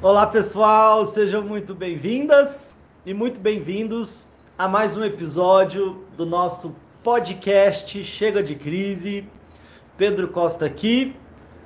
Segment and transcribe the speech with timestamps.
[0.00, 8.04] Olá, pessoal, sejam muito bem-vindas e muito bem-vindos a mais um episódio do nosso podcast
[8.04, 9.28] Chega de Crise.
[9.96, 11.16] Pedro Costa aqui.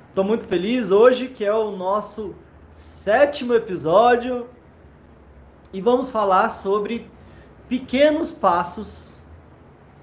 [0.09, 2.35] Estou muito feliz hoje, que é o nosso
[2.71, 4.49] sétimo episódio,
[5.71, 7.07] e vamos falar sobre
[7.69, 9.23] pequenos passos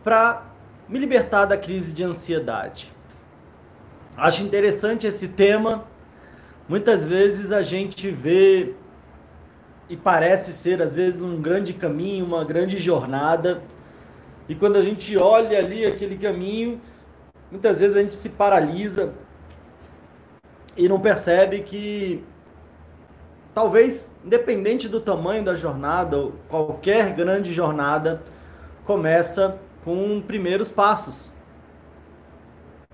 [0.04, 0.44] para
[0.88, 2.92] me libertar da crise de ansiedade.
[4.16, 5.89] Acho interessante esse tema.
[6.70, 8.74] Muitas vezes a gente vê
[9.88, 13.60] e parece ser às vezes um grande caminho, uma grande jornada.
[14.48, 16.80] E quando a gente olha ali aquele caminho,
[17.50, 19.12] muitas vezes a gente se paralisa
[20.76, 22.22] e não percebe que
[23.52, 28.22] talvez independente do tamanho da jornada, qualquer grande jornada
[28.84, 31.32] começa com primeiros passos.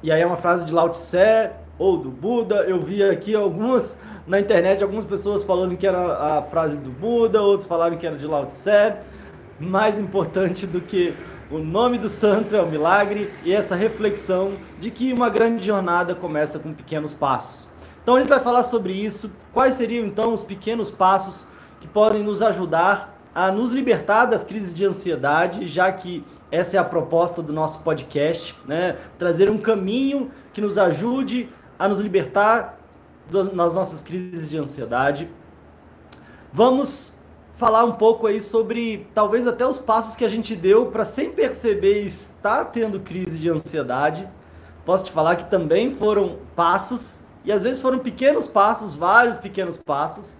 [0.02, 2.56] E aí é uma frase de Lao Tse ou do Buda.
[2.66, 7.40] Eu vi aqui algumas na internet, algumas pessoas falando que era a frase do Buda,
[7.40, 8.94] outros falaram que era de Lao Tse.
[9.58, 11.14] Mais importante do que
[11.50, 16.14] o nome do santo é o milagre e essa reflexão de que uma grande jornada
[16.14, 17.68] começa com pequenos passos.
[18.02, 19.30] Então a gente vai falar sobre isso.
[19.52, 21.46] Quais seriam então os pequenos passos
[21.80, 26.80] que podem nos ajudar a nos libertar das crises de ansiedade, já que essa é
[26.80, 28.96] a proposta do nosso podcast, né?
[29.18, 32.78] Trazer um caminho que nos ajude a nos libertar
[33.30, 35.28] das nossas crises de ansiedade.
[36.52, 37.16] Vamos
[37.56, 41.32] falar um pouco aí sobre talvez até os passos que a gente deu para sem
[41.32, 44.28] perceber estar tendo crise de ansiedade.
[44.84, 49.76] Posso te falar que também foram passos e às vezes foram pequenos passos, vários pequenos
[49.76, 50.34] passos.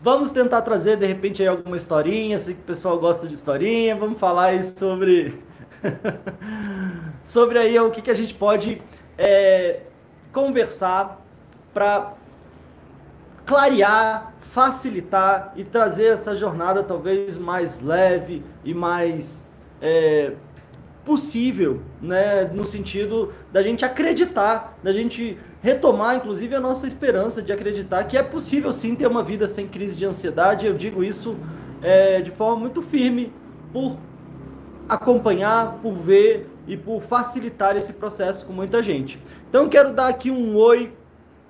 [0.00, 3.94] Vamos tentar trazer de repente aí alguma historinha, sei que o pessoal gosta de historinha,
[3.94, 5.40] vamos falar aí sobre
[7.24, 8.80] sobre aí o que, que a gente pode
[9.16, 9.82] é,
[10.32, 11.20] conversar
[11.72, 12.14] para
[13.44, 19.46] clarear, facilitar e trazer essa jornada talvez mais leve e mais
[19.80, 20.32] é,
[21.04, 22.44] possível, né?
[22.44, 28.16] No sentido da gente acreditar, da gente retomar, inclusive, a nossa esperança de acreditar que
[28.16, 30.66] é possível sim ter uma vida sem crise de ansiedade.
[30.66, 31.36] Eu digo isso
[31.82, 33.32] é, de forma muito firme,
[33.72, 33.96] por
[34.88, 39.18] acompanhar, por ver e por facilitar esse processo com muita gente.
[39.48, 40.92] Então, quero dar aqui um oi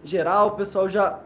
[0.05, 1.21] geral, o pessoal já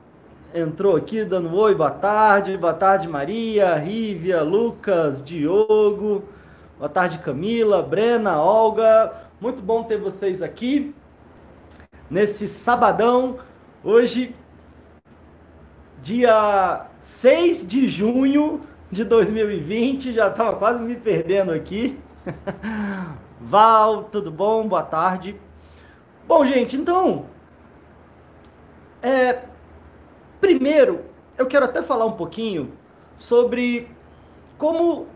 [0.54, 6.24] entrou aqui dando oi, boa tarde, boa tarde Maria, Rívia, Lucas, Diogo,
[6.78, 10.94] boa tarde Camila, Brena, Olga, muito bom ter vocês aqui
[12.10, 13.38] nesse sabadão,
[13.82, 14.34] hoje,
[16.02, 18.60] dia 6 de junho
[18.90, 21.98] de 2020, já estava quase me perdendo aqui.
[23.40, 24.66] Val, tudo bom?
[24.66, 25.38] Boa tarde.
[26.26, 27.26] Bom, gente, então,
[29.02, 29.44] é,
[30.40, 31.04] primeiro,
[31.36, 32.72] eu quero até falar um pouquinho
[33.14, 33.90] sobre
[34.56, 35.06] como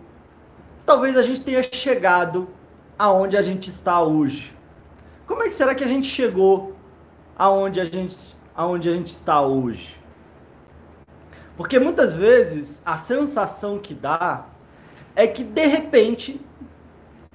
[0.84, 2.48] talvez a gente tenha chegado
[2.98, 4.54] aonde a gente está hoje.
[5.26, 6.76] Como é que será que a gente chegou
[7.41, 9.97] aonde a gente, aonde a gente está hoje.
[11.56, 14.44] Porque muitas vezes a sensação que dá
[15.16, 16.38] é que de repente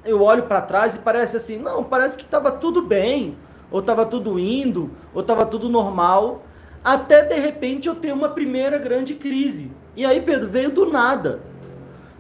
[0.06, 3.38] eu olho para trás e parece assim, não, parece que estava tudo bem,
[3.72, 6.44] ou estava tudo indo, ou estava tudo normal,
[6.84, 9.72] até de repente eu tenho uma primeira grande crise.
[9.96, 11.42] E aí, Pedro, veio do nada.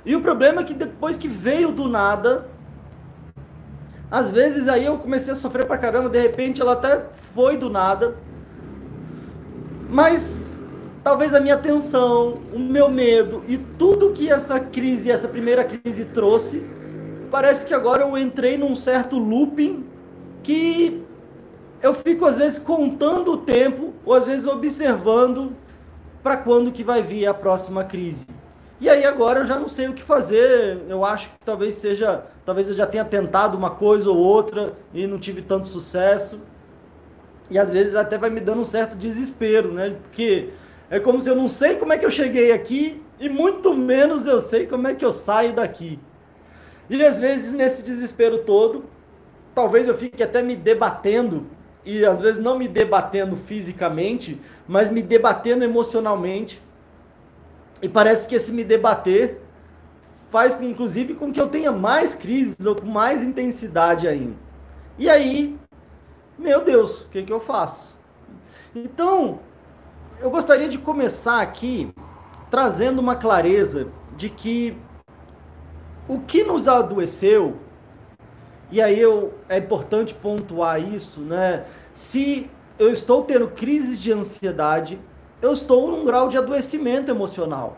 [0.05, 2.47] E o problema é que depois que veio do nada,
[4.09, 7.69] às vezes aí eu comecei a sofrer pra caramba, de repente ela até foi do
[7.69, 8.15] nada.
[9.89, 10.63] Mas
[11.03, 16.05] talvez a minha tensão, o meu medo e tudo que essa crise, essa primeira crise
[16.05, 16.65] trouxe,
[17.35, 19.85] parece que agora eu entrei num certo looping
[20.41, 21.03] que
[21.81, 25.51] eu fico às vezes contando o tempo ou às vezes observando
[26.23, 28.25] para quando que vai vir a próxima crise.
[28.79, 30.79] E aí agora eu já não sei o que fazer.
[30.87, 35.05] Eu acho que talvez seja, talvez eu já tenha tentado uma coisa ou outra e
[35.05, 36.47] não tive tanto sucesso.
[37.51, 39.97] E às vezes até vai me dando um certo desespero, né?
[40.03, 40.51] Porque
[40.89, 44.25] é como se eu não sei como é que eu cheguei aqui e muito menos
[44.25, 45.99] eu sei como é que eu saio daqui.
[46.89, 48.85] E às vezes nesse desespero todo,
[49.53, 51.47] talvez eu fique até me debatendo
[51.83, 56.61] e às vezes não me debatendo fisicamente, mas me debatendo emocionalmente.
[57.81, 59.41] E parece que esse me debater
[60.31, 64.35] faz, inclusive, com que eu tenha mais crises ou com mais intensidade ainda.
[64.97, 65.57] E aí,
[66.37, 67.95] meu Deus, o que, que eu faço?
[68.73, 69.39] Então,
[70.19, 71.93] eu gostaria de começar aqui
[72.49, 73.87] trazendo uma clareza
[74.17, 74.77] de que
[76.07, 77.57] o que nos adoeceu,
[78.71, 81.65] e aí eu, é importante pontuar isso, né?
[81.93, 84.99] Se eu estou tendo crises de ansiedade,
[85.41, 87.77] eu estou num grau de adoecimento emocional.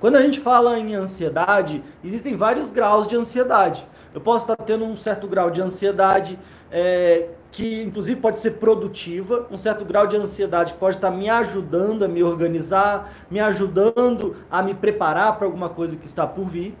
[0.00, 3.86] Quando a gente fala em ansiedade, existem vários graus de ansiedade.
[4.12, 6.38] Eu posso estar tendo um certo grau de ansiedade
[6.70, 12.04] é, que, inclusive, pode ser produtiva, um certo grau de ansiedade pode estar me ajudando
[12.04, 16.76] a me organizar, me ajudando a me preparar para alguma coisa que está por vir.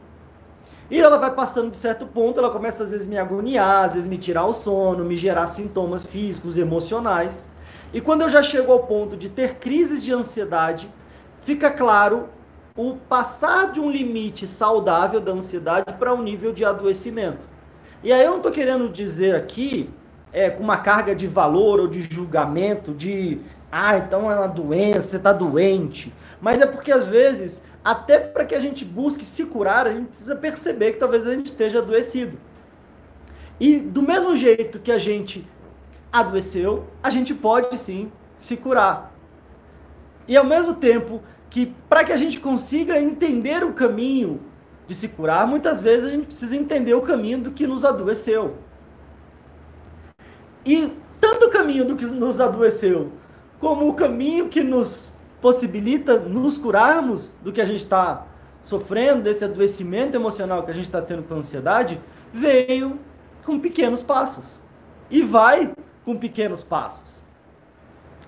[0.90, 4.08] E ela vai passando de certo ponto, ela começa às vezes me agoniar, às vezes
[4.08, 7.48] me tirar o sono, me gerar sintomas físicos, emocionais.
[7.92, 10.88] E quando eu já chego ao ponto de ter crises de ansiedade,
[11.42, 12.28] fica claro
[12.76, 17.55] o passar de um limite saudável da ansiedade para um nível de adoecimento.
[18.02, 19.90] E aí eu não estou querendo dizer aqui
[20.32, 23.40] é, com uma carga de valor ou de julgamento, de
[23.70, 26.12] ah, então é uma doença, você está doente.
[26.40, 30.08] Mas é porque às vezes até para que a gente busque se curar, a gente
[30.08, 32.36] precisa perceber que talvez a gente esteja adoecido.
[33.60, 35.46] E do mesmo jeito que a gente
[36.12, 38.10] adoeceu, a gente pode sim
[38.40, 39.14] se curar.
[40.26, 44.40] E ao mesmo tempo que para que a gente consiga entender o caminho
[44.86, 48.56] de se curar, muitas vezes a gente precisa entender o caminho do que nos adoeceu.
[50.64, 53.12] E tanto o caminho do que nos adoeceu,
[53.58, 55.10] como o caminho que nos
[55.40, 58.26] possibilita nos curarmos do que a gente está
[58.62, 62.00] sofrendo, desse adoecimento emocional que a gente está tendo com ansiedade,
[62.32, 62.98] veio
[63.44, 64.60] com pequenos passos.
[65.08, 65.72] E vai
[66.04, 67.22] com pequenos passos.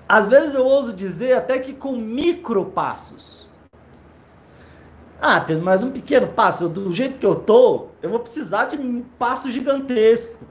[0.09, 3.48] Às vezes eu ouso dizer até que com micro passos.
[5.21, 8.77] Ah, Pedro, mas um pequeno passo, do jeito que eu tô, eu vou precisar de
[8.77, 10.45] um passo gigantesco.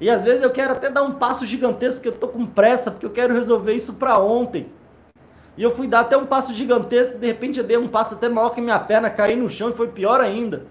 [0.00, 2.90] E às vezes eu quero até dar um passo gigantesco porque eu tô com pressa,
[2.90, 4.66] porque eu quero resolver isso para ontem.
[5.56, 8.28] E eu fui dar até um passo gigantesco, de repente eu dei um passo até
[8.28, 10.66] maior que minha perna, caí no chão e foi pior ainda.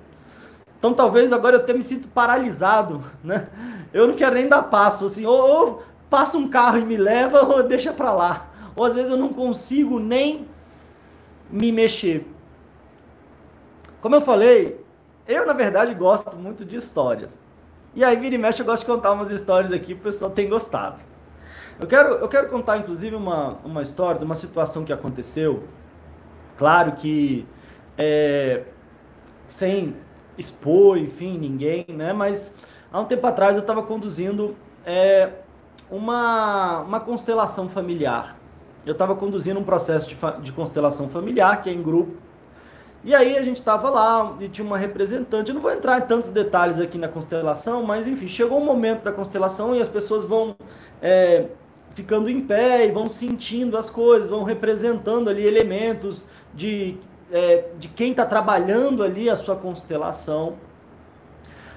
[0.77, 3.47] Então talvez agora eu até me sinto paralisado, né?
[3.93, 7.43] Eu não quero nem dar passo, assim, ou, ou passa um carro e me leva,
[7.47, 8.47] ou deixa pra lá.
[8.75, 10.45] Ou às vezes eu não consigo nem
[11.49, 12.25] me mexer.
[14.01, 14.83] Como eu falei,
[15.27, 17.37] eu na verdade gosto muito de histórias.
[17.95, 20.47] E aí vira e mexe eu gosto de contar umas histórias aqui, o pessoal tem
[20.47, 21.01] gostado.
[21.79, 25.63] Eu quero, eu quero contar, inclusive, uma, uma história de uma situação que aconteceu.
[26.57, 27.47] Claro que
[27.97, 28.63] é,
[29.47, 29.95] sem
[30.37, 32.11] expor, enfim, ninguém, né?
[32.11, 32.53] Mas
[32.91, 34.55] há um tempo atrás eu estava conduzindo
[34.85, 35.29] é,
[35.89, 38.37] uma, uma constelação familiar.
[38.85, 42.17] Eu estava conduzindo um processo de, de constelação familiar, que é em grupo.
[43.03, 45.49] E aí a gente estava lá e tinha uma representante.
[45.49, 49.03] Eu não vou entrar em tantos detalhes aqui na constelação, mas enfim, chegou um momento
[49.03, 50.55] da constelação e as pessoas vão
[51.01, 51.45] é,
[51.95, 56.97] ficando em pé e vão sentindo as coisas, vão representando ali elementos de,
[57.31, 60.55] é, de quem está trabalhando ali a sua constelação.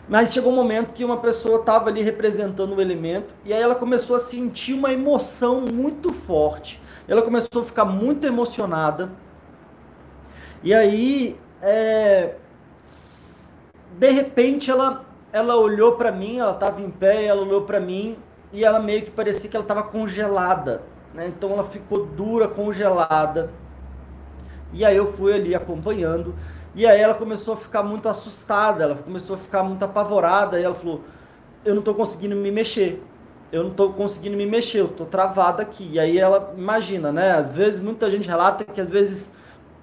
[0.09, 3.77] Mas chegou um momento que uma pessoa estava ali representando o elemento e aí ela
[3.77, 6.83] começou a sentir uma emoção muito forte.
[7.07, 9.11] Ela começou a ficar muito emocionada.
[10.63, 12.35] E aí, é,
[13.99, 18.17] de repente, ela, ela olhou para mim, ela estava em pé, ela olhou para mim
[18.53, 20.83] e ela meio que parecia que ela estava congelada,
[21.15, 21.27] né?
[21.27, 23.51] Então ela ficou dura, congelada.
[24.73, 26.35] E aí eu fui ali acompanhando,
[26.75, 30.65] e aí ela começou a ficar muito assustada, ela começou a ficar muito apavorada, e
[30.65, 31.03] ela falou:
[31.65, 33.03] "Eu não estou conseguindo me mexer.
[33.51, 35.91] Eu não estou conseguindo me mexer, eu estou travada aqui".
[35.93, 37.33] E aí ela imagina, né?
[37.33, 39.37] Às vezes muita gente relata que às vezes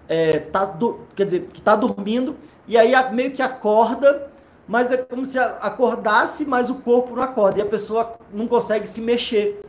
[0.09, 2.35] é, tá do, quer dizer, que tá dormindo
[2.67, 4.29] e aí meio que acorda
[4.69, 8.87] mas é como se acordasse, mas o corpo não acorda e a pessoa não consegue
[8.87, 9.63] se mexer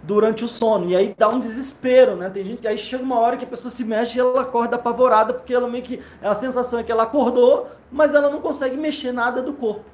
[0.00, 0.88] durante o sono.
[0.88, 2.30] E aí dá um desespero, né?
[2.30, 4.76] Tem gente que aí chega uma hora que a pessoa se mexe e ela acorda
[4.76, 6.00] apavorada, porque ela meio que.
[6.22, 9.84] A sensação é que ela acordou, mas ela não consegue mexer nada do corpo.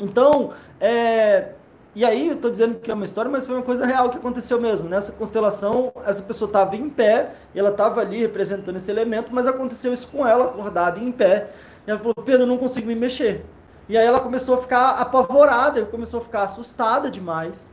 [0.00, 1.52] Então, é.
[1.94, 4.18] E aí, eu tô dizendo que é uma história, mas foi uma coisa real que
[4.18, 4.88] aconteceu mesmo.
[4.88, 9.92] Nessa constelação, essa pessoa estava em pé, ela estava ali representando esse elemento, mas aconteceu
[9.92, 11.50] isso com ela, acordada em pé.
[11.86, 13.44] E ela falou: Pedro, eu não consigo me mexer.
[13.88, 17.68] E aí ela começou a ficar apavorada, começou a ficar assustada demais.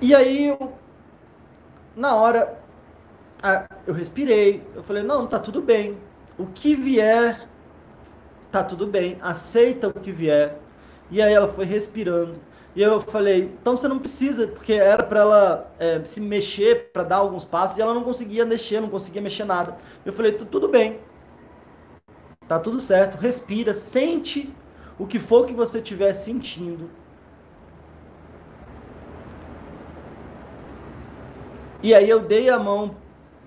[0.00, 0.56] E aí,
[1.96, 2.58] na hora,
[3.86, 5.98] eu respirei, eu falei, não, tá tudo bem.
[6.38, 7.48] O que vier,
[8.50, 9.18] tá tudo bem.
[9.20, 10.58] Aceita o que vier.
[11.14, 12.34] E aí ela foi respirando.
[12.74, 17.04] E eu falei, então você não precisa, porque era para ela é, se mexer, para
[17.04, 19.76] dar alguns passos, e ela não conseguia mexer, não conseguia mexer nada.
[20.04, 20.98] Eu falei, tudo bem,
[22.48, 24.52] tá tudo certo, respira, sente
[24.98, 26.90] o que for que você estiver sentindo.
[31.80, 32.96] E aí eu dei a mão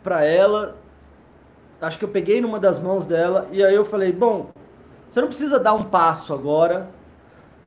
[0.02, 0.78] para ela,
[1.82, 4.52] acho que eu peguei numa das mãos dela, e aí eu falei, bom,
[5.10, 6.96] você não precisa dar um passo agora,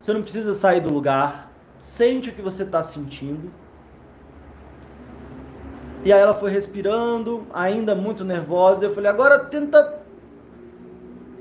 [0.02, 3.50] você não precisa sair do lugar, Sente o que você está sentindo.
[6.04, 8.84] E aí ela foi respirando, ainda muito nervosa.
[8.84, 10.02] Eu falei, agora tenta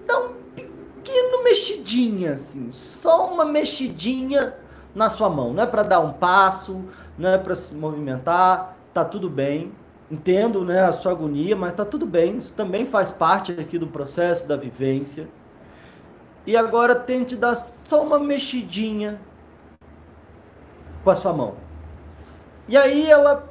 [0.07, 4.55] dar um pequeno mexidinha, assim, só uma mexidinha
[4.95, 5.53] na sua mão.
[5.53, 6.85] Não é para dar um passo,
[7.17, 9.73] não é para se movimentar, tá tudo bem.
[10.09, 12.37] Entendo, né, a sua agonia, mas tá tudo bem.
[12.37, 15.27] Isso também faz parte aqui do processo da vivência.
[16.45, 19.19] E agora tente dar só uma mexidinha
[21.03, 21.55] com a sua mão.
[22.67, 23.49] E aí ela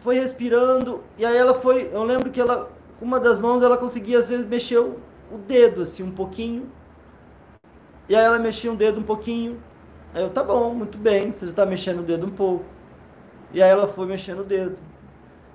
[0.00, 1.90] foi respirando, e aí ela foi.
[1.92, 4.98] Eu lembro que ela, com uma das mãos, ela conseguia às vezes mexer o,
[5.46, 6.70] dedo assim um pouquinho.
[8.08, 9.62] E aí ela mexia um dedo um pouquinho.
[10.14, 12.64] Aí eu, tá bom, muito bem, você já tá mexendo o dedo um pouco.
[13.52, 14.76] E aí ela foi mexendo o dedo.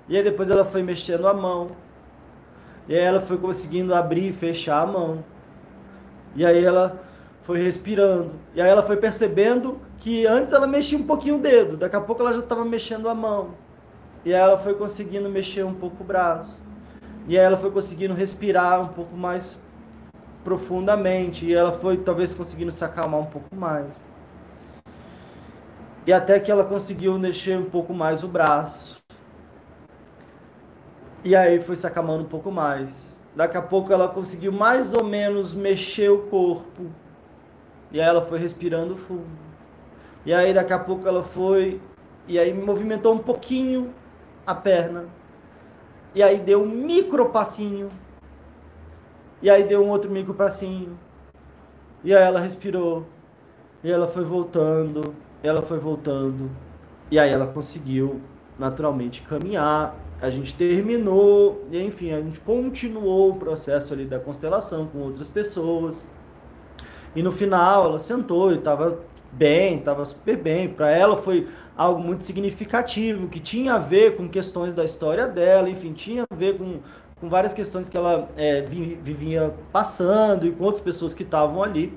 [0.08, 1.72] E aí depois ela foi mexendo a mão.
[2.88, 5.24] E aí ela foi conseguindo abrir e fechar a mão.
[6.36, 7.02] E aí ela
[7.44, 8.32] foi respirando.
[8.54, 12.00] E aí ela foi percebendo que antes ela mexia um pouquinho o dedo, daqui a
[12.00, 13.54] pouco ela já estava mexendo a mão.
[14.24, 16.60] E aí ela foi conseguindo mexer um pouco o braço.
[17.26, 19.58] E aí ela foi conseguindo respirar um pouco mais
[20.44, 21.46] profundamente.
[21.46, 23.98] E ela foi talvez conseguindo se acalmar um pouco mais.
[26.06, 29.00] E até que ela conseguiu mexer um pouco mais o braço.
[31.24, 33.15] E aí foi se acalmando um pouco mais.
[33.36, 36.86] Daqui a pouco ela conseguiu mais ou menos mexer o corpo.
[37.92, 39.26] E aí ela foi respirando fundo.
[40.24, 41.78] E aí daqui a pouco ela foi
[42.26, 43.92] e aí movimentou um pouquinho
[44.46, 45.04] a perna.
[46.14, 47.90] E aí deu um micro passinho.
[49.42, 50.98] E aí deu um outro micro passinho.
[52.02, 53.04] E aí ela respirou.
[53.84, 56.50] E ela foi voltando, ela foi voltando.
[57.10, 58.22] E aí ela conseguiu
[58.58, 59.96] naturalmente caminhar.
[60.20, 65.28] A gente terminou, e enfim, a gente continuou o processo ali da constelação com outras
[65.28, 66.08] pessoas.
[67.14, 68.98] E no final ela sentou e estava
[69.32, 70.68] bem, estava super bem.
[70.68, 75.68] Para ela foi algo muito significativo, que tinha a ver com questões da história dela,
[75.68, 76.80] enfim, tinha a ver com,
[77.20, 81.92] com várias questões que ela é, vivia passando e com outras pessoas que estavam ali.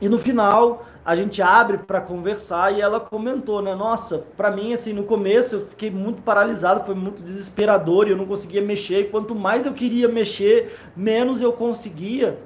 [0.00, 3.74] E no final a gente abre para conversar e ela comentou, né?
[3.74, 8.16] Nossa, para mim assim no começo eu fiquei muito paralisado, foi muito desesperador e eu
[8.16, 9.00] não conseguia mexer.
[9.00, 12.38] E quanto mais eu queria mexer, menos eu conseguia.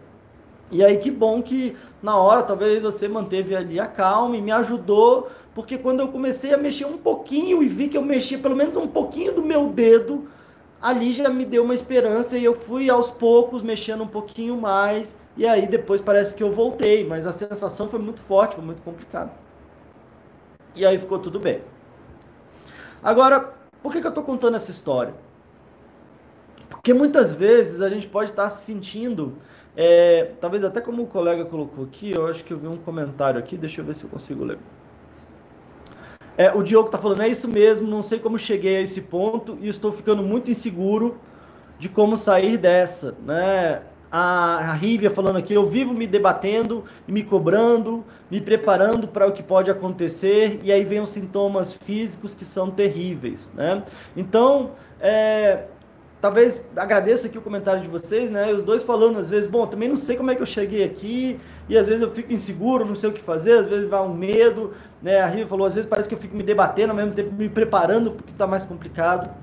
[0.71, 4.51] E aí que bom que na hora talvez você manteve ali a calma e me
[4.51, 8.57] ajudou, porque quando eu comecei a mexer um pouquinho e vi que eu mexia pelo
[8.57, 10.27] menos um pouquinho do meu dedo,
[10.81, 15.21] ali já me deu uma esperança e eu fui aos poucos mexendo um pouquinho mais.
[15.37, 18.83] E aí depois parece que eu voltei, mas a sensação foi muito forte, foi muito
[18.83, 19.31] complicado.
[20.75, 21.62] E aí ficou tudo bem.
[23.03, 25.15] Agora, por que, que eu estou contando essa história?
[26.69, 29.39] Porque muitas vezes a gente pode estar se sentindo
[29.77, 33.39] é, talvez até como o colega colocou aqui, eu acho que eu vi um comentário
[33.39, 34.59] aqui, deixa eu ver se eu consigo ler.
[36.37, 39.59] É, o Diogo está falando, é isso mesmo, não sei como cheguei a esse ponto
[39.61, 41.19] e estou ficando muito inseguro
[41.79, 43.83] de como sair dessa, né?
[44.14, 49.33] A, a Rívia falando aqui, eu vivo me debatendo me cobrando, me preparando para o
[49.33, 53.83] que pode acontecer, e aí vem os sintomas físicos que são terríveis, né?
[54.14, 55.64] Então, é,
[56.21, 58.52] talvez agradeço aqui o comentário de vocês, né?
[58.52, 61.40] Os dois falando às vezes, bom, também não sei como é que eu cheguei aqui,
[61.66, 64.14] e às vezes eu fico inseguro, não sei o que fazer, às vezes vai um
[64.14, 65.21] medo, né?
[65.21, 67.49] A Riva falou, às vezes parece que eu fico me debatendo, ao mesmo tempo me
[67.49, 69.42] preparando porque está mais complicado.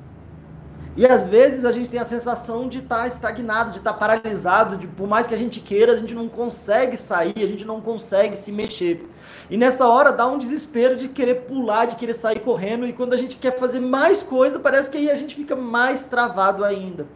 [0.97, 3.97] E às vezes a gente tem a sensação de estar tá estagnado, de estar tá
[3.97, 7.63] paralisado, de por mais que a gente queira, a gente não consegue sair, a gente
[7.63, 9.07] não consegue se mexer.
[9.49, 13.13] E nessa hora dá um desespero de querer pular, de querer sair correndo, e quando
[13.13, 17.07] a gente quer fazer mais coisa, parece que aí a gente fica mais travado ainda.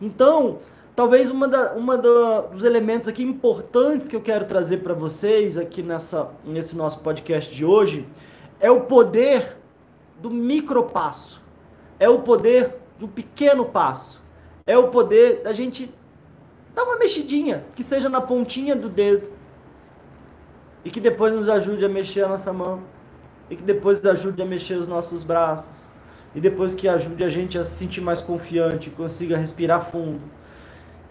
[0.00, 0.58] Então,
[0.94, 5.56] talvez uma, da, uma da, dos elementos aqui importantes que eu quero trazer para vocês
[5.56, 8.06] aqui nessa, nesse nosso podcast de hoje
[8.60, 9.56] é o poder
[10.20, 11.40] do micropasso,
[11.98, 14.22] é o poder do pequeno passo,
[14.64, 15.92] é o poder da gente
[16.72, 19.28] dar uma mexidinha, que seja na pontinha do dedo,
[20.84, 22.84] e que depois nos ajude a mexer a nossa mão,
[23.50, 25.88] e que depois nos ajude a mexer os nossos braços,
[26.32, 30.20] e depois que ajude a gente a se sentir mais confiante, consiga respirar fundo.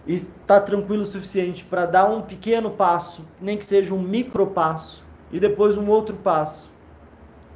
[0.06, 5.04] está tranquilo o suficiente para dar um pequeno passo, nem que seja um micro passo,
[5.30, 6.70] e depois um outro passo,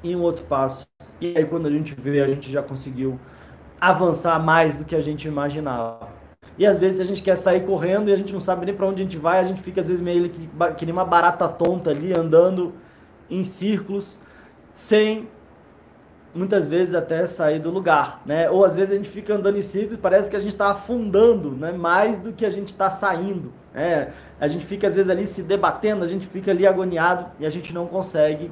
[0.05, 0.87] e um outro passo.
[1.23, 3.19] E aí, quando a gente vê, a gente já conseguiu
[3.81, 6.09] avançar mais do que a gente imaginava.
[6.59, 8.87] E às vezes a gente quer sair correndo e a gente não sabe nem para
[8.87, 11.47] onde a gente vai, a gente fica às vezes meio que, que nem uma barata
[11.49, 12.73] tonta ali, andando
[13.29, 14.21] em círculos,
[14.75, 15.29] sem
[16.35, 18.49] muitas vezes até sair do lugar, né?
[18.51, 21.51] Ou às vezes a gente fica andando em círculos, parece que a gente está afundando,
[21.51, 21.73] né?
[21.73, 24.13] Mais do que a gente está saindo, né?
[24.39, 27.51] A gente fica às vezes ali se debatendo, a gente fica ali agoniado e a
[27.51, 28.51] gente não consegue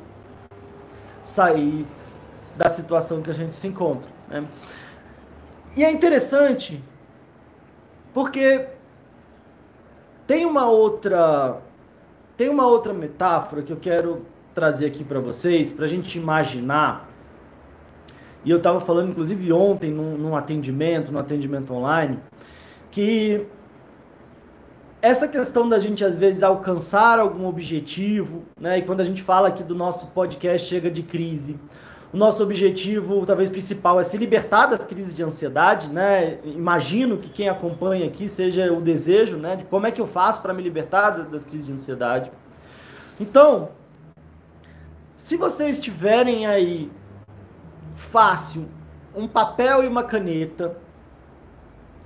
[1.23, 1.87] sair
[2.57, 4.45] da situação que a gente se encontra, né?
[5.77, 6.83] E é interessante
[8.13, 8.67] porque
[10.27, 11.61] tem uma outra
[12.37, 17.09] tem uma outra metáfora que eu quero trazer aqui para vocês, para a gente imaginar
[18.45, 22.19] e eu estava falando, inclusive, ontem, num, num atendimento, no atendimento online,
[22.91, 23.47] que
[25.01, 28.79] essa questão da gente às vezes alcançar algum objetivo, né?
[28.79, 31.59] E quando a gente fala aqui do nosso podcast Chega de Crise,
[32.15, 36.39] o nosso objetivo, talvez principal, é se libertar das crises de ansiedade, né?
[36.45, 39.57] Imagino que quem acompanha aqui seja o desejo, né?
[39.57, 42.31] De como é que eu faço para me libertar das crises de ansiedade.
[43.19, 43.71] Então,
[45.13, 46.89] se vocês tiverem aí
[47.97, 48.69] fácil,
[49.13, 50.77] um papel e uma caneta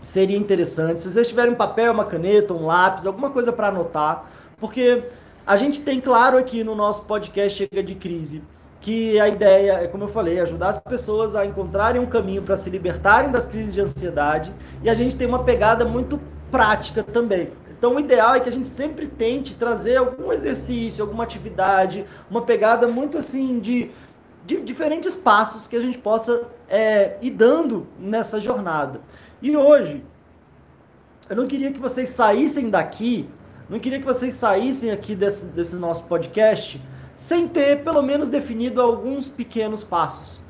[0.02, 1.02] seria interessante.
[1.02, 4.24] Se vocês tiverem um papel, uma caneta, um lápis, alguma coisa para anotar,
[4.56, 5.04] porque
[5.46, 8.42] a gente tem claro aqui no nosso podcast Chega de Crise
[8.80, 12.56] que a ideia é, como eu falei, ajudar as pessoas a encontrarem um caminho para
[12.56, 16.20] se libertarem das crises de ansiedade e a gente tem uma pegada muito
[16.50, 17.50] prática também.
[17.76, 22.42] Então, o ideal é que a gente sempre tente trazer algum exercício, alguma atividade, uma
[22.42, 23.90] pegada muito assim de
[24.48, 29.02] de diferentes passos que a gente possa é, ir dando nessa jornada.
[29.42, 30.02] E hoje,
[31.28, 33.28] eu não queria que vocês saíssem daqui,
[33.68, 36.82] não queria que vocês saíssem aqui desse, desse nosso podcast
[37.18, 40.40] sem ter pelo menos definido alguns pequenos passos.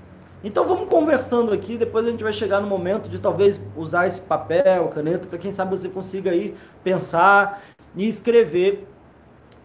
[0.44, 4.20] Então vamos conversando aqui, depois a gente vai chegar no momento de talvez usar esse
[4.20, 6.54] papel, caneta, para quem sabe você consiga aí
[6.84, 7.62] pensar
[7.96, 8.86] e escrever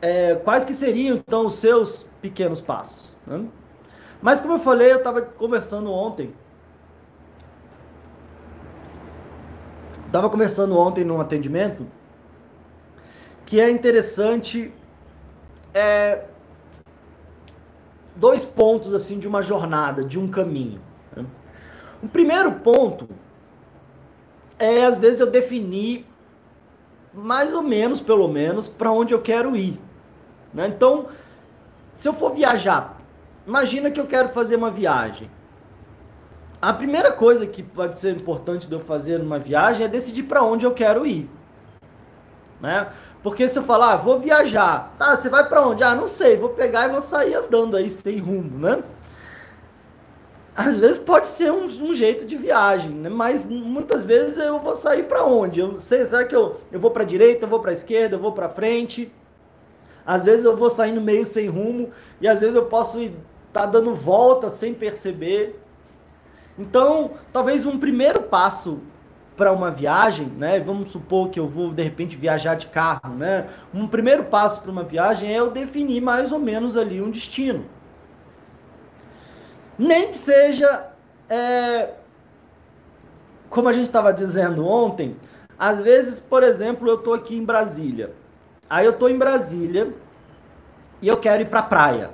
[0.02, 3.18] é, quais que seriam então os seus pequenos passos.
[3.28, 3.48] Né?
[4.22, 6.34] Mas como eu falei, eu estava conversando ontem.
[10.06, 11.86] Estava conversando ontem num atendimento
[13.46, 14.74] que é interessante
[15.74, 16.28] é,
[18.15, 20.82] dois pontos assim de uma jornada, de um caminho.
[21.15, 21.26] Né?
[22.02, 23.08] O primeiro ponto
[24.60, 26.06] é às vezes eu definir
[27.13, 29.80] mais ou menos, pelo menos, para onde eu quero ir.
[30.54, 30.67] Né?
[30.67, 31.08] Então,
[31.93, 33.04] se eu for viajar
[33.45, 35.30] Imagina que eu quero fazer uma viagem.
[36.62, 40.41] A primeira coisa que pode ser importante de eu fazer numa viagem é decidir para
[40.41, 41.30] onde eu quero ir.
[42.62, 42.88] Né?
[43.24, 45.82] Porque se eu falar, ah, vou viajar, ah, você vai para onde?
[45.82, 48.84] Ah, não sei, vou pegar e vou sair andando aí sem rumo, né?
[50.54, 53.10] Às vezes pode ser um, um jeito de viagem, né?
[53.10, 55.62] Mas muitas vezes eu vou sair para onde?
[55.62, 58.34] Eu sei, será que eu, eu vou para direita, eu vou para esquerda, eu vou
[58.34, 59.12] para frente?
[60.06, 63.16] Às vezes eu vou saindo meio sem rumo e às vezes eu posso ir
[63.54, 65.60] tá dando volta sem perceber.
[66.58, 68.80] Então, talvez um primeiro passo
[69.36, 70.60] para uma viagem, né?
[70.60, 73.48] Vamos supor que eu vou de repente viajar de carro, né?
[73.74, 77.65] Um primeiro passo para uma viagem é eu definir mais ou menos ali um destino.
[79.78, 80.91] Nem que seja,
[81.28, 81.89] é,
[83.50, 85.15] como a gente estava dizendo ontem,
[85.58, 88.13] às vezes, por exemplo, eu estou aqui em Brasília.
[88.69, 89.93] Aí eu estou em Brasília
[91.02, 92.12] e eu quero ir para a praia.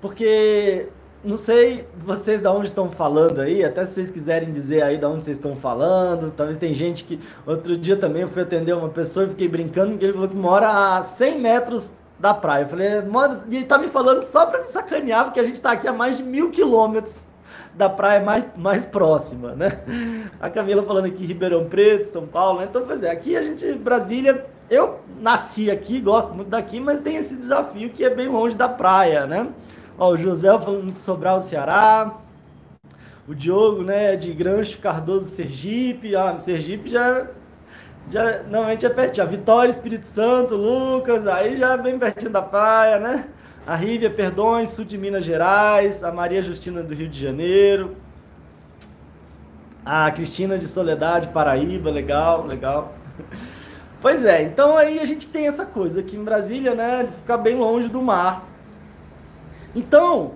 [0.00, 0.88] Porque
[1.28, 5.04] não sei vocês de onde estão falando aí, até se vocês quiserem dizer aí de
[5.04, 6.32] onde vocês estão falando.
[6.34, 7.20] Talvez tem gente que.
[7.46, 10.36] Outro dia também eu fui atender uma pessoa e fiquei brincando, porque ele falou que
[10.36, 12.62] mora a 100 metros da praia.
[12.62, 13.42] Eu falei, mora.
[13.50, 15.92] E ele tá me falando só para me sacanear, porque a gente tá aqui a
[15.92, 17.20] mais de mil quilômetros
[17.74, 19.80] da praia mais, mais próxima, né?
[20.40, 22.66] A Camila falando aqui Ribeirão Preto, São Paulo, né?
[22.70, 27.16] Então, pois é, aqui a gente, Brasília, eu nasci aqui, gosto muito daqui, mas tem
[27.16, 29.46] esse desafio que é bem longe da praia, né?
[29.98, 32.14] Ó, o José falando de Sobral, Ceará.
[33.26, 36.14] O Diogo, né, de Grancho Cardoso, Sergipe.
[36.14, 37.26] Ah, Sergipe já,
[38.08, 39.26] já normalmente é pertinho.
[39.26, 43.26] A Vitória, Espírito Santo, Lucas, aí já bem pertinho da praia, né?
[43.66, 46.04] A Rívia Perdões, sul de Minas Gerais.
[46.04, 47.96] A Maria Justina do Rio de Janeiro.
[49.84, 52.94] A Cristina de Soledade, Paraíba, legal, legal.
[54.00, 57.36] Pois é, então aí a gente tem essa coisa aqui em Brasília, né, de ficar
[57.36, 58.46] bem longe do mar.
[59.78, 60.32] Então,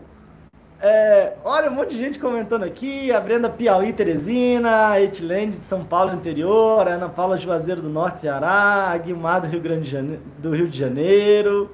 [0.80, 3.12] É, olha, um monte de gente comentando aqui.
[3.12, 8.18] A Brenda Piauí, Teresina, a Etilene de São Paulo interior, Ana Paula Juazeiro do Norte,
[8.20, 11.70] Ceará, a Guilmar do Rio, Grande do Rio de Janeiro,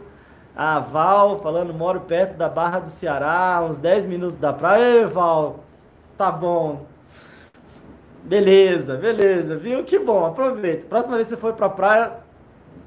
[0.56, 4.84] a Val falando, moro perto da Barra do Ceará, uns 10 minutos da praia.
[5.02, 5.64] Ei, Val,
[6.18, 6.86] tá bom.
[8.22, 9.84] Beleza, beleza, viu?
[9.84, 10.86] Que bom, aproveita.
[10.86, 12.12] Próxima vez que você for pra praia,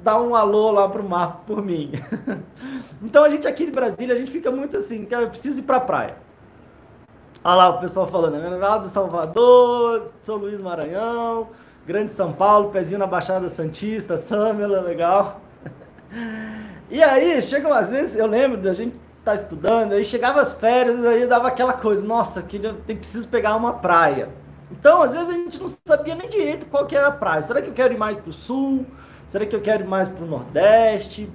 [0.04, 1.92] dá um alô lá pro mar por mim.
[3.02, 5.64] então a gente aqui de Brasília, a gente fica muito assim, que eu preciso ir
[5.64, 6.16] pra praia.
[7.44, 8.78] Olha lá o pessoal falando, né?
[8.78, 11.50] do Salvador, São Luís Maranhão,
[11.88, 15.42] Grande São Paulo, pezinho na Baixada Santista, Samela, legal.
[16.94, 20.52] E aí, chegam às vezes, eu lembro da gente estar tá estudando, aí chegava as
[20.52, 24.28] férias, aí dava aquela coisa, nossa, que eu preciso pegar uma praia.
[24.70, 27.42] Então, às vezes a gente não sabia nem direito qual que era a praia.
[27.42, 28.86] Será que eu quero ir mais para o sul?
[29.26, 31.30] Será que eu quero ir mais para o Nordeste?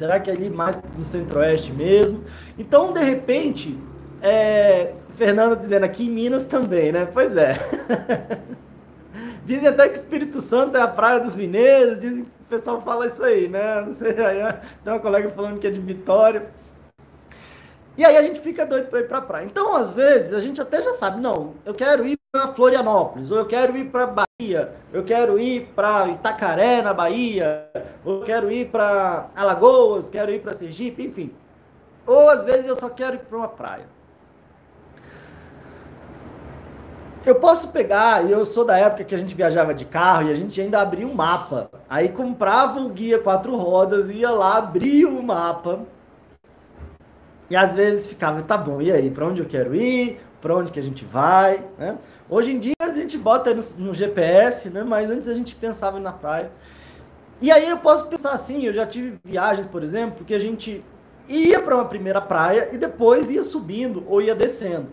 [0.00, 2.24] Será que é ali mais do Centro-Oeste mesmo?
[2.58, 3.78] Então, de repente,
[4.22, 4.94] é...
[5.14, 7.06] Fernando dizendo aqui em Minas também, né?
[7.12, 7.58] Pois é.
[9.44, 13.08] dizem até que Espírito Santo é a praia dos mineiros, dizem que o pessoal fala
[13.08, 13.82] isso aí, né?
[13.82, 16.46] Não sei, aí tem uma colega falando que é de Vitória.
[17.96, 19.44] E aí a gente fica doido para ir para praia.
[19.44, 23.38] Então, às vezes, a gente até já sabe, não, eu quero ir para Florianópolis, ou
[23.38, 27.68] eu quero ir para Bahia, eu quero ir para Itacaré, na Bahia,
[28.04, 31.32] ou eu quero ir para Alagoas, quero ir para Sergipe, enfim.
[32.06, 33.86] Ou às vezes eu só quero ir para uma praia.
[37.26, 40.30] Eu posso pegar, e eu sou da época que a gente viajava de carro e
[40.30, 41.70] a gente ainda abria um mapa.
[41.88, 45.80] Aí comprava o guia quatro rodas, ia lá, abria o mapa
[47.50, 50.20] e às vezes ficava, tá bom, e aí, para onde eu quero ir?
[50.40, 51.64] Para onde que a gente vai?
[51.76, 51.98] Né?
[52.28, 54.84] Hoje em dia a gente bota no, no, GPS, né?
[54.84, 56.50] mas antes a gente pensava na praia.
[57.42, 60.84] E aí eu posso pensar assim, eu já tive viagens, por exemplo, que a gente
[61.28, 64.86] ia para uma primeira praia e depois ia subindo ou ia descendo.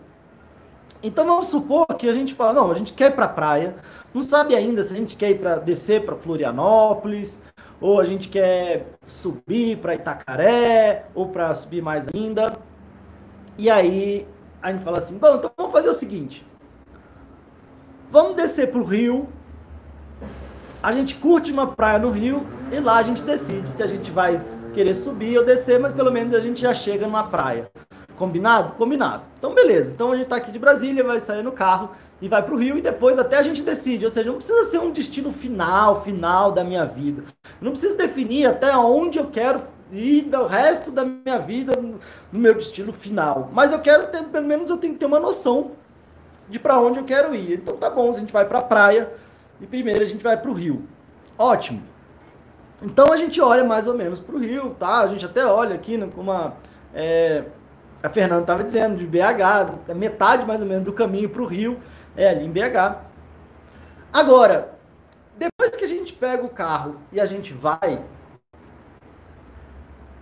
[1.00, 3.76] Então vamos supor que a gente fala, não, a gente quer ir para a praia,
[4.12, 7.44] não sabe ainda se a gente quer ir para descer para Florianópolis,
[7.80, 12.52] ou a gente quer subir para Itacaré, ou para subir mais ainda.
[13.56, 14.26] E aí
[14.62, 16.46] a gente fala assim: bom, então vamos fazer o seguinte:
[18.10, 19.28] vamos descer para o rio,
[20.82, 24.10] a gente curte uma praia no rio e lá a gente decide se a gente
[24.10, 24.40] vai
[24.74, 27.70] querer subir ou descer, mas pelo menos a gente já chega numa praia.
[28.16, 28.72] Combinado?
[28.72, 29.22] Combinado.
[29.38, 29.92] Então, beleza.
[29.92, 32.58] Então a gente está aqui de Brasília, vai sair no carro e vai para o
[32.58, 34.04] Rio e depois até a gente decide.
[34.04, 37.22] Ou seja, não precisa ser um destino final, final da minha vida.
[37.60, 41.98] Não preciso definir até onde eu quero ir do resto da minha vida no,
[42.32, 43.50] meu destino final.
[43.52, 45.72] Mas eu quero ter, pelo menos eu tenho que ter uma noção
[46.48, 47.54] de para onde eu quero ir.
[47.54, 49.12] Então tá bom, a gente vai para a praia
[49.60, 50.84] e primeiro a gente vai para o Rio.
[51.38, 51.82] Ótimo.
[52.82, 55.00] Então a gente olha mais ou menos para o Rio, tá?
[55.00, 56.54] A gente até olha aqui né, com uma
[56.94, 57.44] é,
[58.02, 61.78] a Fernanda estava dizendo, de BH, metade mais ou menos do caminho para o Rio
[62.18, 62.98] é ali em BH.
[64.12, 64.76] Agora,
[65.36, 68.04] depois que a gente pega o carro e a gente vai,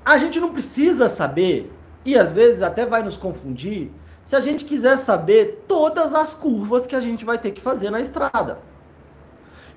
[0.04, 1.72] a gente não precisa saber,
[2.04, 3.90] e às vezes até vai nos confundir,
[4.26, 7.90] se a gente quiser saber todas as curvas que a gente vai ter que fazer
[7.90, 8.58] na estrada.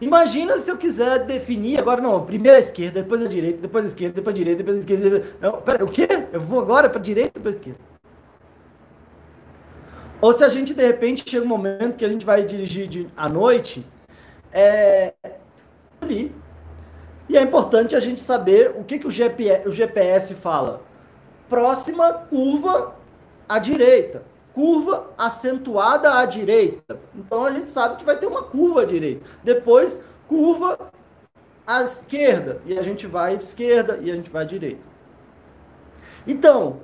[0.01, 3.87] Imagina se eu quiser definir agora, não, primeiro a esquerda, depois a direita, depois a
[3.87, 5.25] esquerda, depois a direita, depois a esquerda.
[5.39, 6.07] Não, pera, o quê?
[6.33, 7.88] Eu vou agora para a direita, depois a esquerda.
[10.21, 13.07] Ou se a gente, de repente, chega um momento que a gente vai dirigir de,
[13.15, 13.85] à noite,
[14.51, 15.13] é,
[16.01, 16.35] ali.
[17.29, 20.81] E é importante a gente saber o que, que o, GPS, o GPS fala.
[21.47, 22.95] Próxima curva
[23.47, 24.23] à direita.
[24.53, 26.99] Curva acentuada à direita.
[27.15, 29.23] Então a gente sabe que vai ter uma curva à direita.
[29.43, 30.91] Depois, curva
[31.65, 32.61] à esquerda.
[32.65, 34.81] E a gente vai à esquerda e a gente vai à direita.
[36.27, 36.81] Então,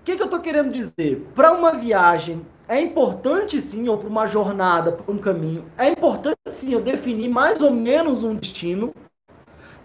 [0.00, 1.26] o que, que eu estou querendo dizer?
[1.34, 6.38] Para uma viagem, é importante sim, ou para uma jornada, para um caminho, é importante
[6.50, 8.94] sim eu definir mais ou menos um destino,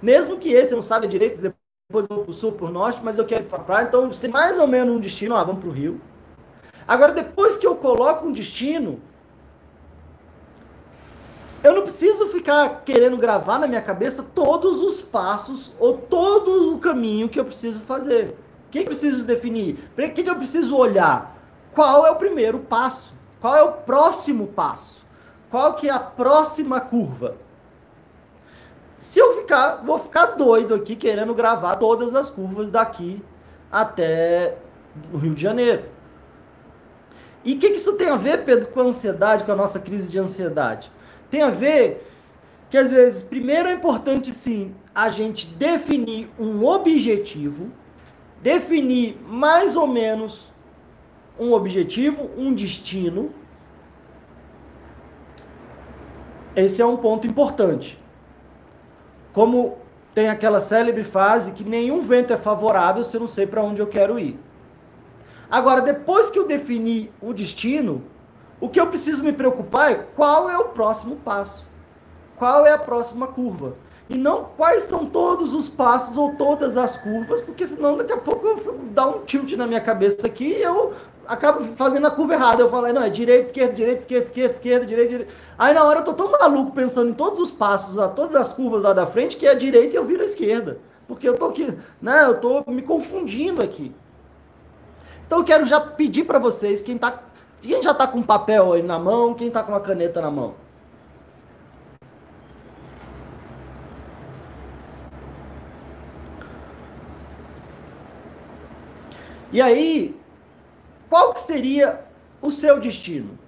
[0.02, 2.72] mesmo que esse eu não saiba direito, depois eu vou para o sul, para o
[2.72, 5.36] norte, mas eu quero ir para a praia, então se mais ou menos um destino,
[5.36, 6.00] vamos para o Rio.
[6.88, 9.02] Agora, depois que eu coloco um destino,
[11.62, 16.80] eu não preciso ficar querendo gravar na minha cabeça todos os passos ou todo o
[16.80, 19.90] caminho que eu preciso fazer que eu preciso definir?
[19.98, 21.36] O que eu preciso olhar?
[21.74, 23.14] Qual é o primeiro passo?
[23.40, 25.04] Qual é o próximo passo?
[25.50, 27.38] Qual que é a próxima curva?
[28.98, 33.22] Se eu ficar, vou ficar doido aqui querendo gravar todas as curvas daqui
[33.72, 34.58] até
[35.14, 35.84] o Rio de Janeiro.
[37.44, 39.80] E o que, que isso tem a ver, Pedro, com a ansiedade, com a nossa
[39.80, 40.92] crise de ansiedade?
[41.30, 42.10] Tem a ver
[42.70, 47.72] que às vezes, primeiro é importante sim a gente definir um objetivo
[48.42, 50.52] definir mais ou menos
[51.40, 53.32] um objetivo, um destino.
[56.56, 58.00] Esse é um ponto importante.
[59.34, 59.78] Como
[60.14, 63.82] tem aquela célebre frase que nenhum vento é favorável se eu não sei para onde
[63.82, 64.40] eu quero ir.
[65.52, 68.04] Agora, depois que eu defini o destino,
[68.60, 71.64] o que eu preciso me preocupar é qual é o próximo passo.
[72.38, 73.76] Qual é a próxima curva.
[74.08, 78.18] E não quais são todos os passos ou todas as curvas, porque senão daqui a
[78.18, 80.94] pouco eu dá um tilt na minha cabeça aqui e eu
[81.28, 82.62] acabo fazendo a curva errada.
[82.62, 85.28] Eu falo, não, é direita, esquerda, direita, esquerda, esquerda, esquerda, direita.
[85.58, 88.84] Aí na hora eu tô tão maluco pensando em todos os passos, todas as curvas
[88.84, 90.78] lá da frente, que é a direita e eu viro a esquerda.
[91.08, 92.26] Porque eu tô aqui, né?
[92.26, 93.92] Eu tô me confundindo aqui.
[95.26, 97.24] Então eu quero já pedir para vocês, quem tá.
[97.62, 100.54] Quem já tá com papel aí na mão, quem tá com uma caneta na mão?
[109.56, 110.14] E aí,
[111.10, 112.02] qual que seria
[112.42, 113.40] o seu destino?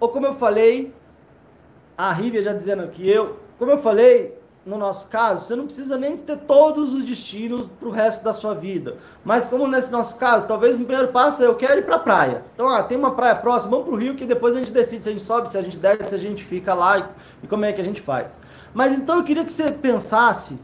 [0.00, 0.92] Ou como eu falei,
[1.96, 5.96] a Rívia já dizendo que eu, como eu falei, no nosso caso, você não precisa
[5.96, 8.96] nem ter todos os destinos para o resto da sua vida.
[9.24, 12.42] Mas como nesse nosso caso, talvez no primeiro passo eu quero ir para a praia.
[12.52, 15.04] Então, ah, tem uma praia próxima, vamos para o Rio, que depois a gente decide
[15.04, 17.04] se a gente sobe, se a gente desce, se a gente fica lá e,
[17.44, 18.40] e como é que a gente faz.
[18.74, 20.58] Mas então eu queria que você pensasse,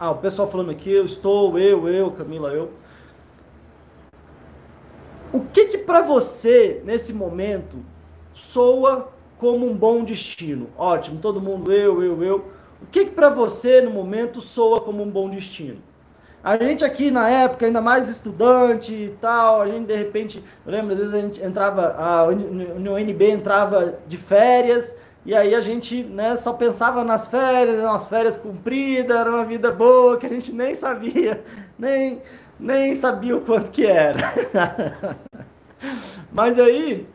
[0.00, 2.70] ah, o pessoal falando aqui, eu estou, eu, eu, Camila, eu.
[5.34, 7.78] O que que para você, nesse momento,
[8.32, 10.68] soa como um bom destino?
[10.78, 12.44] Ótimo, todo mundo, eu, eu, eu.
[12.80, 15.78] O que que para você, no momento, soa como um bom destino?
[16.40, 20.70] A gente aqui na época, ainda mais estudante e tal, a gente de repente, eu
[20.70, 26.04] lembro, às vezes a gente entrava, a, UNB entrava de férias, e aí a gente
[26.04, 30.52] né, só pensava nas férias, nas férias cumpridas, era uma vida boa que a gente
[30.52, 31.42] nem sabia,
[31.76, 32.22] nem,
[32.58, 34.34] nem sabia o quanto que era.
[36.32, 37.06] Mas aí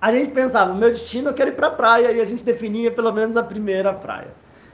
[0.00, 2.90] a gente pensava, meu destino eu quero ir para a praia e a gente definia
[2.90, 4.28] pelo menos a primeira praia.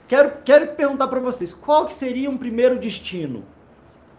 [0.07, 3.43] Quero, quero perguntar para vocês, qual que seria um primeiro destino?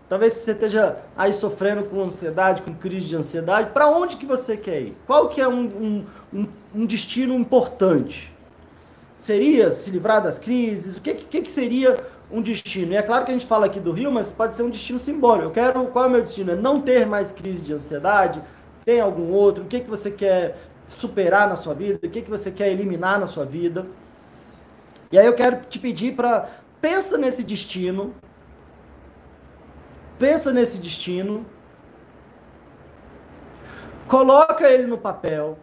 [0.08, 4.56] Talvez você esteja aí sofrendo com ansiedade, com crise de ansiedade, para onde que você
[4.56, 4.96] quer ir?
[5.06, 8.32] Qual que é um, um, um, um destino importante?
[9.18, 10.96] Seria se livrar das crises?
[10.96, 11.96] O que, que, que seria
[12.30, 12.92] um destino.
[12.92, 14.98] E é claro que a gente fala aqui do Rio, mas pode ser um destino
[14.98, 15.48] simbólico.
[15.48, 16.52] Eu quero, qual é o meu destino?
[16.52, 18.40] É não ter mais crise de ansiedade?
[18.84, 19.64] Tem algum outro?
[19.64, 20.56] O que, que você quer
[20.88, 21.98] superar na sua vida?
[22.06, 23.86] O que, que você quer eliminar na sua vida?
[25.12, 26.48] E aí eu quero te pedir para
[26.80, 28.14] pensa nesse destino.
[30.18, 31.44] Pensa nesse destino.
[34.06, 35.58] Coloca ele no papel.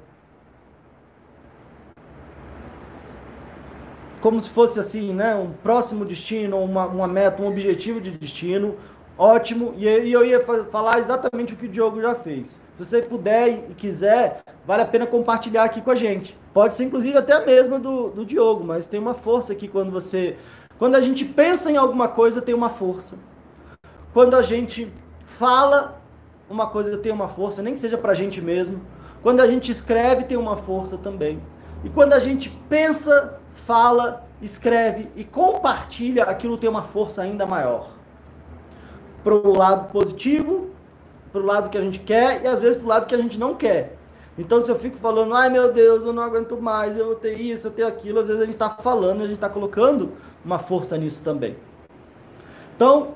[4.22, 8.76] Como se fosse assim, né, um próximo destino, uma, uma meta, um objetivo de destino,
[9.18, 9.74] ótimo.
[9.78, 10.40] E, e eu ia
[10.72, 12.62] falar exatamente o que o Diogo já fez.
[12.78, 16.38] Se você puder e quiser, vale a pena compartilhar aqui com a gente.
[16.54, 19.92] Pode ser inclusive até a mesma do, do Diogo, mas tem uma força aqui quando
[19.92, 20.38] você.
[20.80, 23.18] Quando a gente pensa em alguma coisa, tem uma força.
[24.14, 24.92] Quando a gente
[25.38, 26.02] fala
[26.50, 28.82] uma coisa, tem uma força, nem que seja pra gente mesmo.
[29.22, 31.42] Quando a gente escreve, tem uma força também.
[31.84, 37.90] E quando a gente pensa fala, escreve e compartilha, aquilo tem uma força ainda maior.
[39.24, 40.70] Para o lado positivo,
[41.32, 43.18] para o lado que a gente quer e às vezes para o lado que a
[43.18, 43.98] gente não quer.
[44.38, 47.68] Então, se eu fico falando, ai meu Deus, eu não aguento mais, eu tenho isso,
[47.68, 50.12] eu tenho aquilo, às vezes a gente está falando, a gente está colocando
[50.46, 51.56] uma força nisso também.
[52.76, 53.16] Então,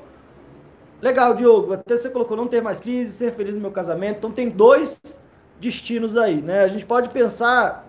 [1.00, 4.18] legal, Diogo, até você colocou não ter mais crise, ser feliz no meu casamento.
[4.18, 5.00] Então, tem dois
[5.60, 6.64] destinos aí, né?
[6.64, 7.88] A gente pode pensar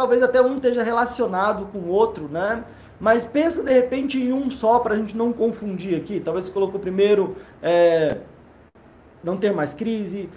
[0.00, 2.64] talvez até um esteja relacionado com o outro, né?
[2.98, 6.20] Mas pensa de repente em um só para a gente não confundir aqui.
[6.20, 8.16] Talvez você colocou primeiro é,
[9.22, 10.30] não ter mais crise.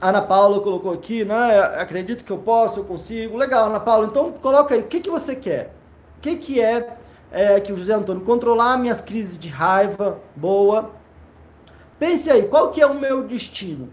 [0.00, 1.58] Ana Paula colocou aqui, né?
[1.58, 3.36] Acredito que eu posso, eu consigo.
[3.36, 4.06] Legal, Ana Paula.
[4.06, 5.74] Então coloca aí, o que, que você quer?
[6.18, 6.96] O que, que é,
[7.32, 10.92] é que o José Antônio controlar minhas crises de raiva, boa.
[11.98, 13.88] Pense aí, qual que é o meu destino?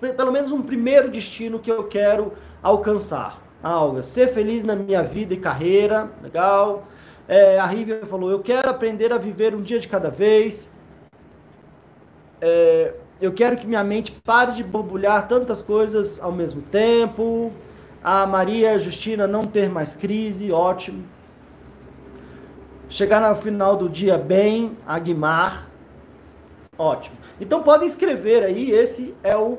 [0.00, 3.49] Pelo menos um primeiro destino que eu quero alcançar.
[3.62, 6.86] Alga, ser feliz na minha vida e carreira, legal.
[7.28, 10.70] É, a Rívia falou, eu quero aprender a viver um dia de cada vez.
[12.40, 17.52] É, eu quero que minha mente pare de borbulhar tantas coisas ao mesmo tempo.
[18.02, 21.04] A Maria Justina não ter mais crise, ótimo.
[22.88, 25.68] Chegar no final do dia bem, Aguimar,
[26.76, 27.16] ótimo.
[27.38, 29.58] Então podem escrever aí, esse é o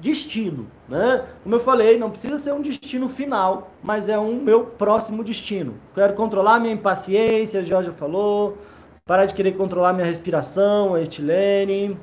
[0.00, 0.66] destino.
[0.88, 1.24] Né?
[1.42, 5.74] Como eu falei, não precisa ser um destino final, mas é um meu próximo destino.
[5.94, 8.58] Quero controlar minha impaciência, a Jorge falou.
[9.06, 11.98] Parar de querer controlar minha respiração, a Etilene.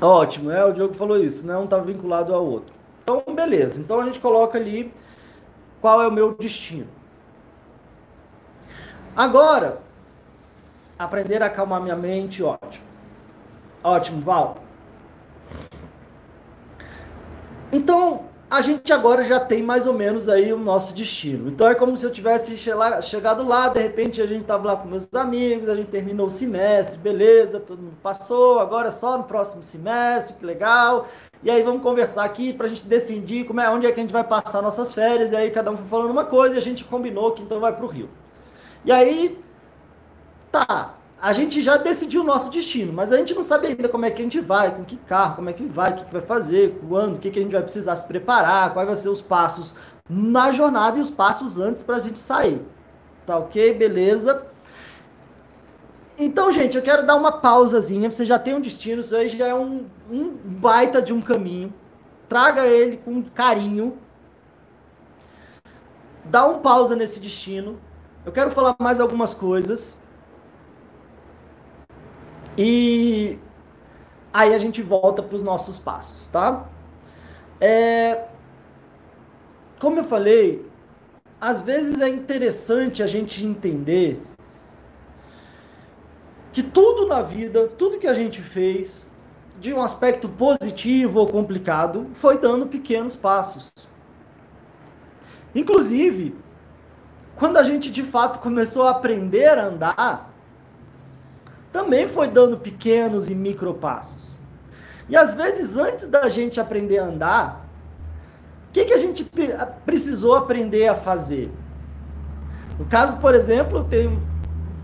[0.00, 1.56] Ótimo, é, o Diogo falou isso, né?
[1.56, 2.74] Um tá vinculado ao outro.
[3.02, 3.80] Então, beleza.
[3.80, 4.92] Então a gente coloca ali
[5.80, 6.86] qual é o meu destino.
[9.16, 9.80] Agora,
[10.98, 12.84] aprender a acalmar minha mente, ótimo.
[13.82, 14.67] Ótimo, Val.
[17.70, 21.50] Então, a gente agora já tem mais ou menos aí o nosso destino.
[21.50, 22.56] Então é como se eu tivesse
[23.02, 26.30] chegado lá, de repente a gente estava lá com meus amigos, a gente terminou o
[26.30, 31.08] semestre, beleza, todo mundo passou, agora é só no próximo semestre, que legal.
[31.42, 34.02] E aí vamos conversar aqui para a gente decidir como é, onde é que a
[34.02, 35.30] gente vai passar nossas férias.
[35.30, 37.74] E aí cada um foi falando uma coisa e a gente combinou que então vai
[37.74, 38.08] para o Rio.
[38.84, 39.38] E aí,
[40.50, 44.04] tá, a gente já decidiu o nosso destino, mas a gente não sabe ainda como
[44.04, 46.12] é que a gente vai, com que carro, como é que vai, o que, que
[46.12, 49.08] vai fazer, quando, o que, que a gente vai precisar se preparar, quais vão ser
[49.08, 49.74] os passos
[50.08, 52.62] na jornada e os passos antes para a gente sair.
[53.26, 53.74] Tá ok?
[53.74, 54.46] Beleza.
[56.16, 58.10] Então, gente, eu quero dar uma pausazinha.
[58.10, 61.72] Você já tem um destino, isso aí já é um, um baita de um caminho.
[62.28, 63.98] Traga ele com carinho.
[66.24, 67.78] Dá um pausa nesse destino.
[68.24, 70.00] Eu quero falar mais algumas coisas.
[72.60, 73.38] E
[74.32, 76.66] aí a gente volta para os nossos passos, tá?
[77.60, 78.24] É,
[79.78, 80.68] como eu falei,
[81.40, 84.20] às vezes é interessante a gente entender
[86.52, 89.08] que tudo na vida, tudo que a gente fez,
[89.60, 93.70] de um aspecto positivo ou complicado, foi dando pequenos passos.
[95.54, 96.34] Inclusive,
[97.36, 100.34] quando a gente de fato começou a aprender a andar,
[101.72, 104.38] também foi dando pequenos e micro passos.
[105.08, 107.66] E às vezes, antes da gente aprender a andar,
[108.68, 109.28] o que, que a gente
[109.84, 111.50] precisou aprender a fazer?
[112.78, 114.20] No caso, por exemplo, tem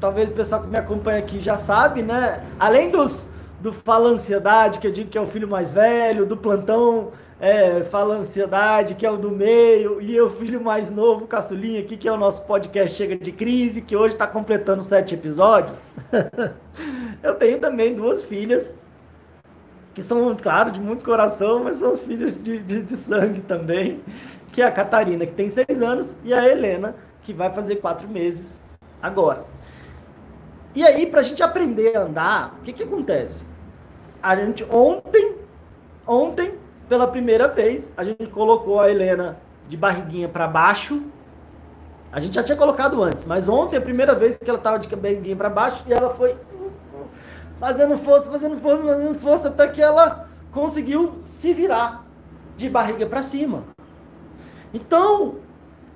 [0.00, 2.42] talvez o pessoal que me acompanha aqui já sabe, né?
[2.58, 6.36] Além dos do Fala Ansiedade, que eu digo que é o filho mais velho, do
[6.36, 7.12] plantão
[7.44, 11.94] é, Fala Ansiedade, que é o do meio, e o filho mais novo, Caçulinha, aqui,
[11.94, 15.78] que é o nosso podcast Chega de Crise, que hoje está completando sete episódios.
[17.22, 18.74] eu tenho também duas filhas,
[19.92, 24.00] que são, claro, de muito coração, mas são as filhas de, de, de sangue também,
[24.50, 28.08] que é a Catarina, que tem seis anos, e a Helena, que vai fazer quatro
[28.08, 28.58] meses
[29.02, 29.44] agora.
[30.74, 33.44] E aí, para a gente aprender a andar, o que, que acontece?
[34.22, 35.36] A gente, ontem,
[36.06, 41.02] ontem, pela primeira vez, a gente colocou a Helena de barriguinha para baixo.
[42.12, 44.78] A gente já tinha colocado antes, mas ontem é a primeira vez que ela estava
[44.78, 46.36] de barriguinha para baixo e ela foi
[47.58, 52.04] fazendo força, fazendo força, fazendo força, até que ela conseguiu se virar
[52.56, 53.64] de barriga para cima.
[54.72, 55.36] Então,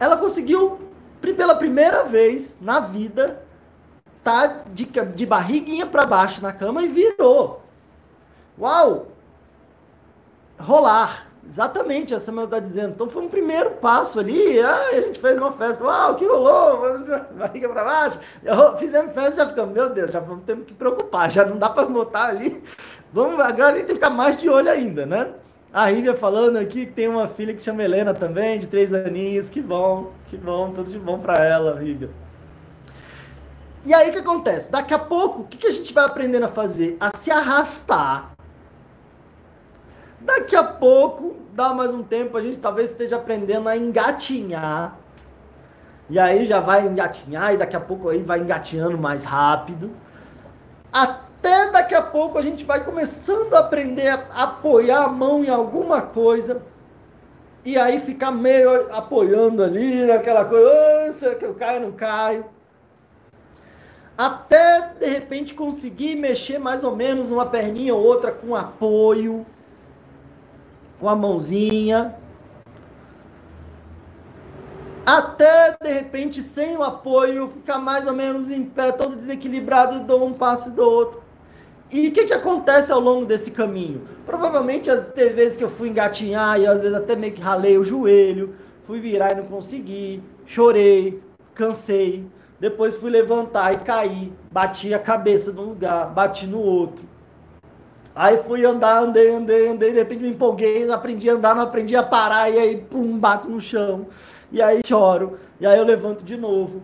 [0.00, 0.78] ela conseguiu,
[1.20, 3.42] pela primeira vez na vida,
[4.24, 7.62] tá de, de barriguinha para baixo na cama e virou.
[8.58, 9.07] Uau!
[10.58, 11.28] Rolar.
[11.48, 12.90] Exatamente, a Samela está dizendo.
[12.90, 14.60] Então foi um primeiro passo ali.
[14.60, 15.82] Ah, a gente fez uma festa.
[15.82, 16.98] Uau, que rolou?
[17.38, 18.18] Barriga para baixo.
[18.78, 21.30] Fizemos festa já ficamos, meu Deus, já vamos ter que preocupar.
[21.30, 22.62] Já não dá para notar ali.
[23.10, 25.28] Vamos, agora a gente tem que ficar mais de olho ainda, né?
[25.72, 29.48] A Rívia falando aqui que tem uma filha que chama Helena também, de três aninhos.
[29.48, 32.10] Que bom, que bom, tudo de bom para ela, Rívia.
[33.86, 34.70] E aí o que acontece?
[34.70, 36.98] Daqui a pouco, o que, que a gente vai aprendendo a fazer?
[37.00, 38.37] A se arrastar
[40.20, 44.96] Daqui a pouco, dá mais um tempo, a gente talvez esteja aprendendo a engatinhar.
[46.10, 49.90] E aí já vai engatinhar e daqui a pouco aí vai engatinhando mais rápido.
[50.92, 55.48] Até daqui a pouco a gente vai começando a aprender a apoiar a mão em
[55.48, 56.62] alguma coisa.
[57.64, 60.66] E aí ficar meio apoiando ali naquela coisa,
[61.08, 62.46] oh, será que eu caio ou não caio?
[64.16, 69.46] Até de repente conseguir mexer mais ou menos uma perninha ou outra com apoio
[70.98, 72.14] com a mãozinha,
[75.06, 80.26] até de repente sem o apoio, ficar mais ou menos em pé, todo desequilibrado, dou
[80.26, 81.22] um passo e do outro.
[81.90, 84.06] E o que, que acontece ao longo desse caminho?
[84.26, 87.84] Provavelmente as vezes que eu fui engatinhar e às vezes até meio que ralei o
[87.84, 88.54] joelho,
[88.86, 91.22] fui virar e não consegui, chorei,
[91.54, 92.26] cansei,
[92.60, 97.07] depois fui levantar e caí, bati a cabeça num lugar, bati no outro.
[98.18, 101.94] Aí fui andar, andei, andei, andei, de repente me empolguei, aprendi a andar, não aprendi
[101.94, 104.08] a parar, e aí pum, bato no chão,
[104.50, 106.82] e aí choro, e aí eu levanto de novo.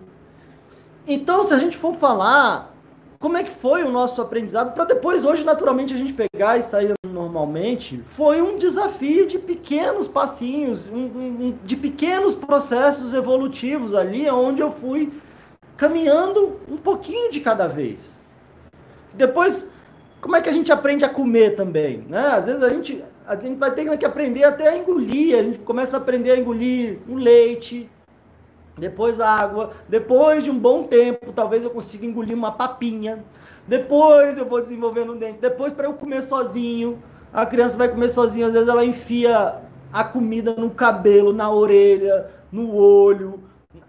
[1.04, 2.72] Então, se a gente for falar
[3.18, 6.62] como é que foi o nosso aprendizado, para depois hoje naturalmente a gente pegar e
[6.62, 14.30] sair normalmente, foi um desafio de pequenos passinhos, um, um, de pequenos processos evolutivos ali,
[14.30, 15.12] onde eu fui
[15.76, 18.16] caminhando um pouquinho de cada vez.
[19.12, 19.73] Depois
[20.24, 22.28] como é que a gente aprende a comer também, né?
[22.28, 25.58] Às vezes a gente, a gente vai ter que aprender até a engolir, a gente
[25.58, 27.90] começa a aprender a engolir o leite,
[28.78, 33.22] depois água, depois de um bom tempo, talvez eu consiga engolir uma papinha,
[33.68, 38.08] depois eu vou desenvolvendo um dente, depois para eu comer sozinho, a criança vai comer
[38.08, 39.56] sozinha, às vezes ela enfia
[39.92, 43.40] a comida no cabelo, na orelha, no olho,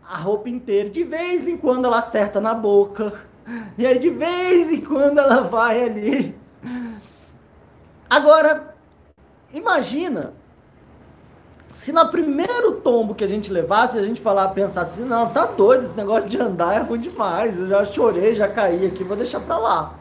[0.06, 3.14] a roupa inteira, de vez em quando ela acerta na boca,
[3.78, 6.36] e aí de vez em quando ela vai ali.
[8.10, 8.76] Agora,
[9.54, 10.34] imagina
[11.76, 15.46] se no primeiro tombo que a gente levasse, a gente falar, pensasse assim, não, tá
[15.46, 19.18] doido, esse negócio de andar é ruim demais, eu já chorei, já caí aqui, vou
[19.18, 19.94] deixar pra lá.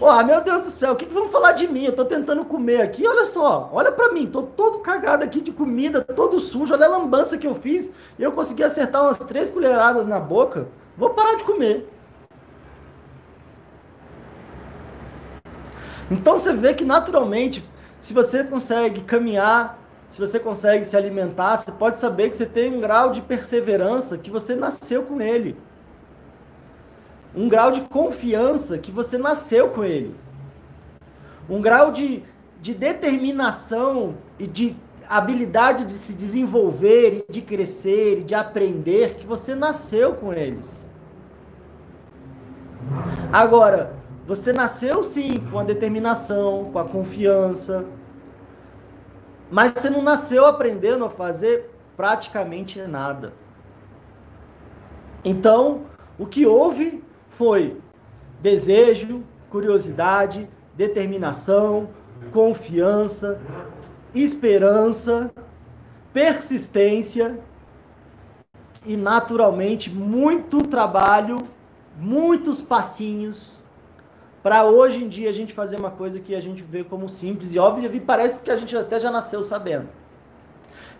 [0.00, 1.84] Ó, meu Deus do céu, o que, que vão falar de mim?
[1.84, 5.52] Eu tô tentando comer aqui, olha só, olha pra mim, tô todo cagado aqui de
[5.52, 9.48] comida, todo sujo, olha a lambança que eu fiz, e eu consegui acertar umas três
[9.48, 10.66] colheradas na boca.
[10.96, 11.88] Vou parar de comer.
[16.10, 17.64] Então você vê que naturalmente,
[17.98, 19.78] se você consegue caminhar,
[20.08, 24.18] se você consegue se alimentar, você pode saber que você tem um grau de perseverança
[24.18, 25.56] que você nasceu com ele.
[27.34, 30.14] Um grau de confiança que você nasceu com ele.
[31.48, 32.22] Um grau de,
[32.60, 34.76] de determinação e de
[35.08, 40.88] habilidade de se desenvolver, de crescer, de aprender, que você nasceu com eles.
[43.32, 43.94] Agora,
[44.26, 47.84] você nasceu sim com a determinação, com a confiança,
[49.50, 53.32] mas você não nasceu aprendendo a fazer praticamente nada.
[55.24, 55.82] Então,
[56.18, 57.78] o que houve foi
[58.40, 61.88] desejo, curiosidade, determinação,
[62.32, 63.40] confiança,
[64.14, 65.30] esperança,
[66.12, 67.38] persistência
[68.86, 71.38] e, naturalmente, muito trabalho,
[71.98, 73.54] muitos passinhos
[74.44, 77.54] para hoje em dia a gente fazer uma coisa que a gente vê como simples
[77.54, 79.88] e óbvia e parece que a gente até já nasceu sabendo.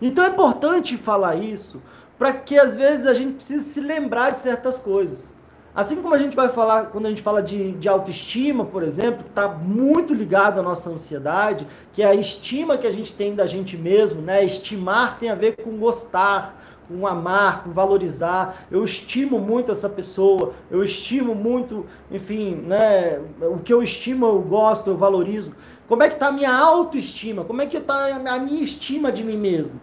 [0.01, 1.79] Então é importante falar isso
[2.17, 5.31] para que às vezes a gente precise se lembrar de certas coisas.
[5.75, 9.25] Assim como a gente vai falar, quando a gente fala de, de autoestima, por exemplo,
[9.27, 13.45] está muito ligado à nossa ansiedade, que é a estima que a gente tem da
[13.45, 14.45] gente mesmo, né?
[14.45, 18.65] Estimar tem a ver com gostar, com amar, com valorizar.
[18.71, 23.19] Eu estimo muito essa pessoa, eu estimo muito, enfim, né?
[23.41, 25.51] O que eu estimo, eu gosto, eu valorizo.
[25.89, 27.43] Como é que está a minha autoestima?
[27.43, 29.81] Como é que está a minha estima de mim mesmo?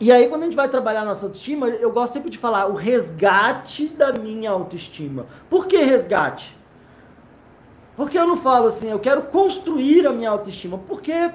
[0.00, 2.74] E aí, quando a gente vai trabalhar nossa autoestima, eu gosto sempre de falar o
[2.74, 5.26] resgate da minha autoestima.
[5.50, 6.56] Por que resgate?
[7.94, 10.78] Porque eu não falo assim, eu quero construir a minha autoestima.
[10.78, 11.30] Porque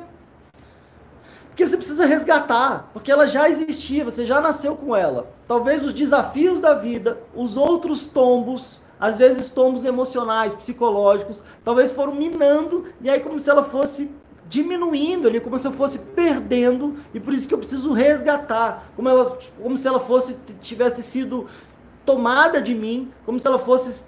[1.55, 5.29] porque você precisa resgatar, porque ela já existia, você já nasceu com ela.
[5.47, 12.13] Talvez os desafios da vida, os outros tombos, às vezes tombos emocionais, psicológicos, talvez foram
[12.13, 14.11] minando, e aí como se ela fosse
[14.47, 19.09] diminuindo ali, como se eu fosse perdendo, e por isso que eu preciso resgatar, como,
[19.09, 21.47] ela, como se ela fosse tivesse sido
[22.05, 24.07] tomada de mim, como se ela fosse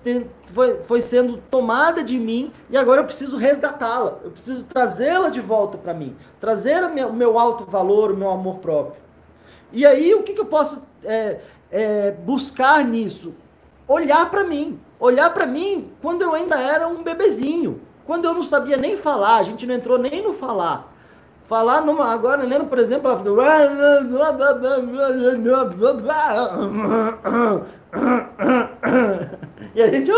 [0.53, 5.41] foi, foi sendo tomada de mim, e agora eu preciso resgatá-la, eu preciso trazê-la de
[5.41, 9.01] volta para mim, trazer o meu alto valor, o meu amor próprio.
[9.73, 11.39] E aí, o que, que eu posso é,
[11.71, 13.33] é, buscar nisso?
[13.87, 18.43] Olhar para mim, olhar para mim quando eu ainda era um bebezinho, quando eu não
[18.43, 20.93] sabia nem falar, a gente não entrou nem no falar.
[21.45, 23.29] Falar numa, agora, lendo, por exemplo, ela fica.
[29.75, 30.11] E a gente.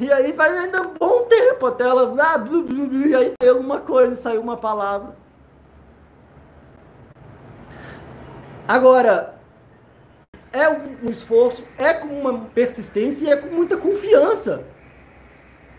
[0.00, 2.14] E aí faz ainda um bom tempo até ela.
[3.04, 5.16] E aí tem alguma coisa, saiu uma palavra.
[8.68, 9.34] Agora,
[10.52, 14.64] é um esforço, é com uma persistência e é com muita confiança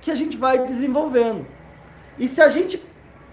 [0.02, 1.46] que a gente vai desenvolvendo.
[2.18, 2.84] E se a gente,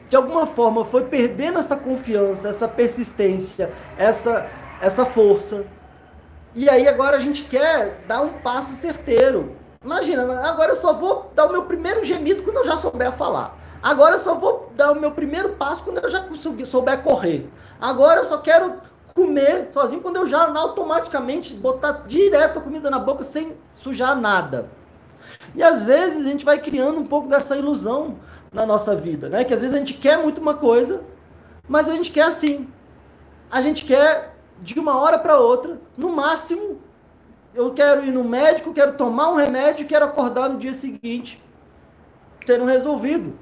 [0.09, 4.49] de alguma forma, foi perdendo essa confiança, essa persistência, essa,
[4.81, 5.65] essa força,
[6.55, 9.57] e aí agora a gente quer dar um passo certeiro.
[9.85, 13.57] Imagina, agora eu só vou dar o meu primeiro gemido quando eu já souber falar.
[13.83, 16.27] Agora eu só vou dar o meu primeiro passo quando eu já
[16.65, 17.49] souber correr.
[17.81, 18.81] Agora eu só quero
[19.15, 24.71] comer sozinho quando eu já automaticamente botar direto a comida na boca sem sujar nada.
[25.55, 28.17] E às vezes a gente vai criando um pouco dessa ilusão
[28.53, 29.45] na nossa vida, né?
[29.45, 31.03] Que às vezes a gente quer muito uma coisa,
[31.69, 32.69] mas a gente quer assim.
[33.51, 36.81] A gente quer de uma hora para outra, no máximo,
[37.55, 41.43] eu quero ir no médico, quero tomar um remédio, quero acordar no dia seguinte
[42.47, 43.35] tendo resolvido.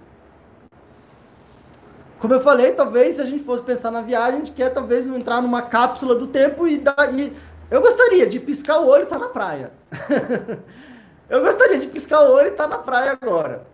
[2.18, 5.07] Como eu falei, talvez se a gente fosse pensar na viagem, a gente quer talvez
[5.07, 7.36] entrar numa cápsula do tempo e daí
[7.70, 9.72] eu gostaria de piscar o olho e estar na praia.
[11.28, 13.66] Eu gostaria de piscar o olho e estar tá na praia agora.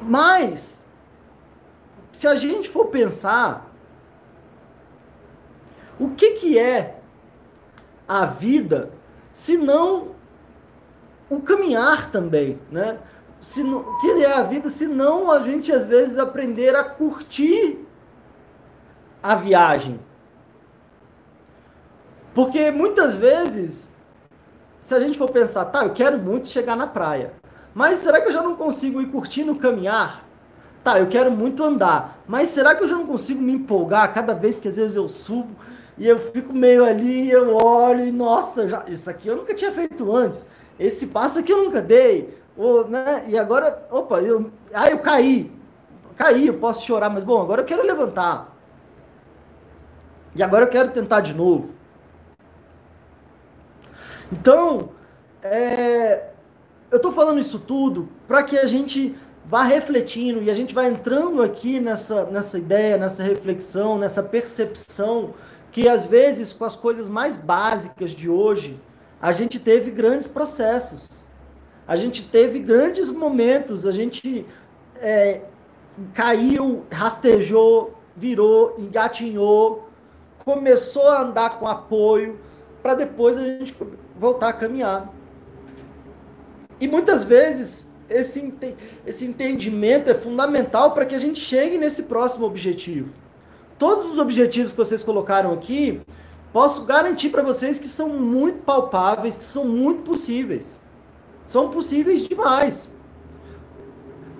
[0.00, 0.84] Mas,
[2.12, 3.66] se a gente for pensar,
[5.98, 7.00] o que, que é
[8.06, 8.90] a vida
[9.32, 10.16] se não
[11.28, 12.98] o caminhar também, né?
[13.40, 16.82] Se não, o que é a vida se não a gente às vezes aprender a
[16.82, 17.86] curtir
[19.22, 20.00] a viagem?
[22.34, 23.92] Porque muitas vezes,
[24.88, 27.34] se a gente for pensar, tá, eu quero muito chegar na praia,
[27.74, 30.24] mas será que eu já não consigo ir curtindo caminhar?
[30.82, 34.32] Tá, eu quero muito andar, mas será que eu já não consigo me empolgar cada
[34.32, 35.54] vez que às vezes eu subo
[35.98, 39.70] e eu fico meio ali, eu olho e nossa, já, isso aqui eu nunca tinha
[39.72, 40.48] feito antes.
[40.80, 42.38] Esse passo aqui eu nunca dei.
[42.56, 43.24] Ou, né?
[43.26, 45.52] E agora, opa, eu, ah, eu caí.
[46.16, 48.56] Caí, eu posso chorar, mas bom, agora eu quero levantar.
[50.34, 51.76] E agora eu quero tentar de novo.
[54.32, 54.90] Então,
[55.42, 56.28] é,
[56.90, 60.90] eu estou falando isso tudo para que a gente vá refletindo e a gente vai
[60.90, 65.34] entrando aqui nessa, nessa ideia, nessa reflexão, nessa percepção
[65.72, 68.78] que às vezes com as coisas mais básicas de hoje
[69.20, 71.22] a gente teve grandes processos,
[71.86, 74.46] a gente teve grandes momentos, a gente
[74.96, 75.40] é,
[76.12, 79.88] caiu, rastejou, virou, engatinhou,
[80.44, 82.38] começou a andar com apoio,
[82.82, 83.74] para depois a gente
[84.18, 85.12] voltar a caminhar.
[86.80, 88.54] E muitas vezes esse,
[89.06, 93.10] esse entendimento é fundamental para que a gente chegue nesse próximo objetivo.
[93.78, 96.00] Todos os objetivos que vocês colocaram aqui,
[96.52, 100.74] posso garantir para vocês que são muito palpáveis, que são muito possíveis.
[101.46, 102.88] São possíveis demais.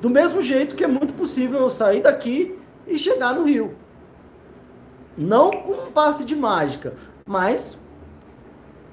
[0.01, 3.75] Do mesmo jeito que é muito possível eu sair daqui e chegar no Rio.
[5.17, 6.95] Não com um passe de mágica,
[7.27, 7.77] mas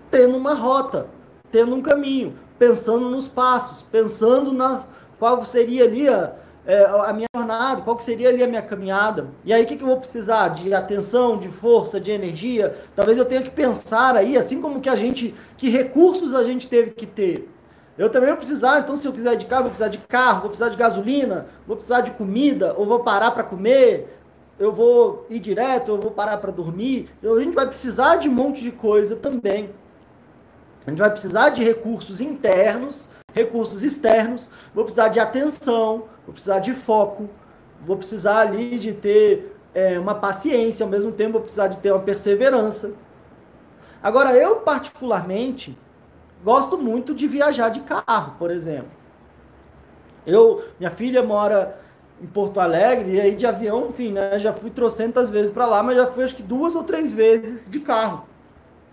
[0.10, 1.08] tendo uma rota,
[1.52, 4.84] tendo um caminho, pensando nos passos, pensando na
[5.20, 6.34] qual seria ali a,
[6.66, 9.28] é, a minha jornada, qual seria ali a minha caminhada.
[9.44, 10.50] E aí, o que, que eu vou precisar?
[10.50, 12.76] De atenção, de força, de energia?
[12.96, 16.68] Talvez eu tenha que pensar aí, assim como que a gente, que recursos a gente
[16.68, 17.50] teve que ter.
[17.98, 20.50] Eu também vou precisar, então, se eu quiser de carro, vou precisar de carro, vou
[20.50, 24.20] precisar de gasolina, vou precisar de comida, ou vou parar para comer,
[24.60, 27.10] eu vou ir direto, eu vou parar para dormir.
[27.20, 29.70] Então, a gente vai precisar de um monte de coisa também.
[30.86, 36.60] A gente vai precisar de recursos internos, recursos externos, vou precisar de atenção, vou precisar
[36.60, 37.30] de foco,
[37.86, 41.92] vou precisar ali de ter é, uma paciência, ao mesmo tempo vou precisar de ter
[41.92, 42.94] uma perseverança.
[44.02, 45.78] Agora, eu particularmente
[46.44, 48.92] gosto muito de viajar de carro, por exemplo.
[50.26, 51.80] Eu, minha filha mora
[52.22, 55.84] em Porto Alegre e aí de avião, enfim, né, já fui trocentas vezes para lá,
[55.84, 58.26] mas já fui acho que duas ou três vezes de carro.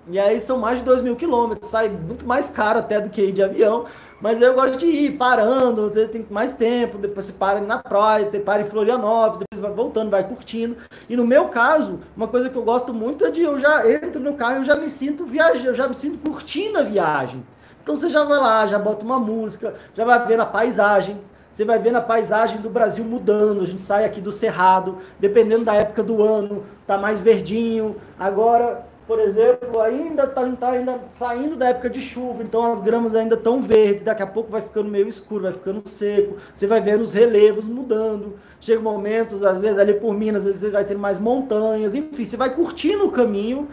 [0.09, 3.22] E aí são mais de 2 mil quilômetros, sai muito mais caro até do que
[3.22, 3.84] ir de avião.
[4.20, 8.28] Mas eu gosto de ir parando, você tem mais tempo, depois você para na praia,
[8.28, 10.76] você para em Florianópolis, depois vai voltando, vai curtindo.
[11.09, 14.20] E no meu caso, uma coisa que eu gosto muito é de eu já entro
[14.20, 17.44] no carro, eu já me sinto viajando, eu já me sinto curtindo a viagem.
[17.82, 21.64] Então você já vai lá, já bota uma música, já vai vendo a paisagem, você
[21.64, 23.61] vai vendo a paisagem do Brasil mudando.
[23.61, 27.96] A gente sai aqui do Cerrado, dependendo da época do ano, tá mais verdinho.
[28.18, 33.14] Agora por exemplo, ainda está tá ainda saindo da época de chuva, então as gramas
[33.14, 36.80] ainda estão verdes, daqui a pouco vai ficando meio escuro, vai ficando seco, você vai
[36.80, 38.38] vendo os relevos mudando.
[38.61, 42.24] Chega momentos, às vezes ali por Minas, às vezes você vai ter mais montanhas, enfim,
[42.24, 43.68] você vai curtindo o caminho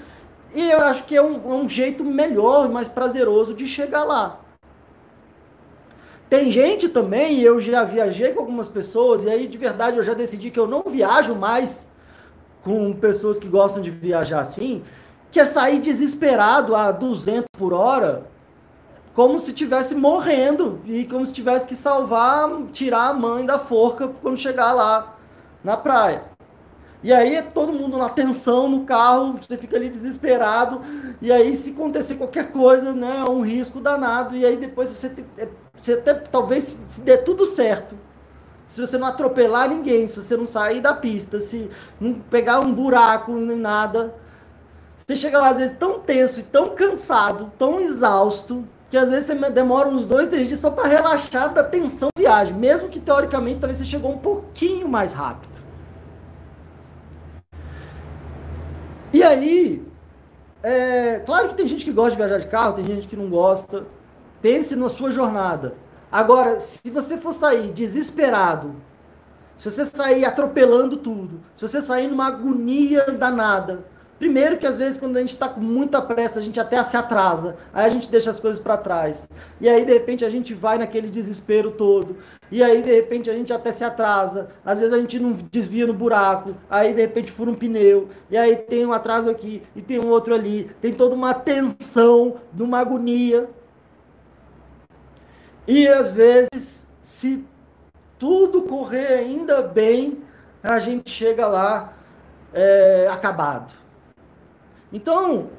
[0.53, 4.39] e eu acho que é um, é um jeito melhor mais prazeroso de chegar lá.
[6.27, 10.13] Tem gente também, eu já viajei com algumas pessoas, e aí de verdade eu já
[10.13, 11.91] decidi que eu não viajo mais
[12.63, 14.83] com pessoas que gostam de viajar assim,
[15.31, 18.25] que é sair desesperado a 200 por hora,
[19.13, 24.07] como se tivesse morrendo e como se tivesse que salvar, tirar a mãe da forca
[24.21, 25.17] quando chegar lá
[25.63, 26.23] na praia.
[27.01, 30.81] E aí todo mundo na tensão no carro, você fica ali desesperado,
[31.21, 35.25] e aí se acontecer qualquer coisa, né, é um risco danado, e aí depois você,
[35.37, 35.47] é,
[35.81, 37.95] você até, talvez se der tudo certo,
[38.67, 41.69] se você não atropelar ninguém, se você não sair da pista, se
[41.99, 44.13] não pegar um buraco nem nada,
[45.09, 49.25] você chega lá, às vezes, tão tenso e tão cansado, tão exausto, que às vezes
[49.25, 52.99] você demora uns dois, três dias só para relaxar da tensão da viagem, mesmo que
[52.99, 55.49] teoricamente talvez você chegou um pouquinho mais rápido.
[59.11, 59.83] E aí,
[60.61, 63.31] é, claro que tem gente que gosta de viajar de carro, tem gente que não
[63.31, 63.87] gosta.
[64.43, 65.73] Pense na sua jornada.
[66.11, 68.75] Agora, se você for sair desesperado,
[69.57, 73.85] se você sair atropelando tudo, se você sair numa agonia danada,
[74.19, 76.97] Primeiro que às vezes quando a gente está com muita pressa, a gente até se
[76.97, 79.25] atrasa, aí a gente deixa as coisas para trás.
[79.61, 82.17] E aí de repente a gente vai naquele desespero todo.
[82.51, 84.49] E aí de repente a gente até se atrasa.
[84.65, 88.35] Às vezes a gente não desvia no buraco, aí de repente fura um pneu, e
[88.35, 90.69] aí tem um atraso aqui e tem um outro ali.
[90.81, 93.49] Tem toda uma tensão, uma agonia.
[95.65, 97.45] E às vezes, se
[98.17, 100.17] tudo correr ainda bem,
[100.61, 101.93] a gente chega lá
[102.53, 103.78] é, acabado.
[104.91, 105.49] Então,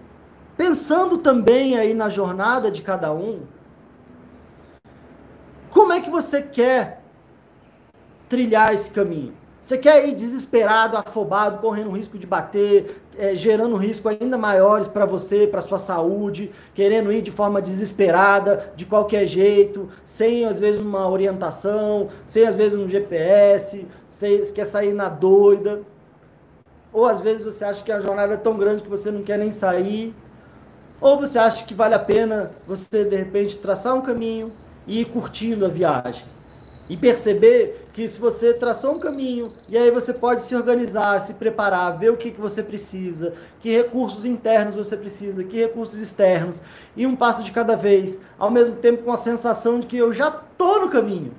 [0.56, 3.42] pensando também aí na jornada de cada um,
[5.70, 7.02] como é que você quer
[8.28, 9.34] trilhar esse caminho?
[9.62, 15.04] Você quer ir desesperado, afobado, correndo risco de bater, é, gerando risco ainda maiores para
[15.04, 20.80] você, para sua saúde, querendo ir de forma desesperada, de qualquer jeito, sem às vezes
[20.80, 25.82] uma orientação, sem às vezes um GPS, você quer sair na doida.
[26.92, 29.38] Ou às vezes você acha que a jornada é tão grande que você não quer
[29.38, 30.14] nem sair.
[31.00, 34.52] Ou você acha que vale a pena você, de repente, traçar um caminho
[34.86, 36.24] e ir curtindo a viagem.
[36.88, 41.34] E perceber que se você traçou um caminho, e aí você pode se organizar, se
[41.34, 46.60] preparar, ver o que, que você precisa, que recursos internos você precisa, que recursos externos,
[46.96, 50.12] e um passo de cada vez, ao mesmo tempo com a sensação de que eu
[50.12, 51.32] já estou no caminho.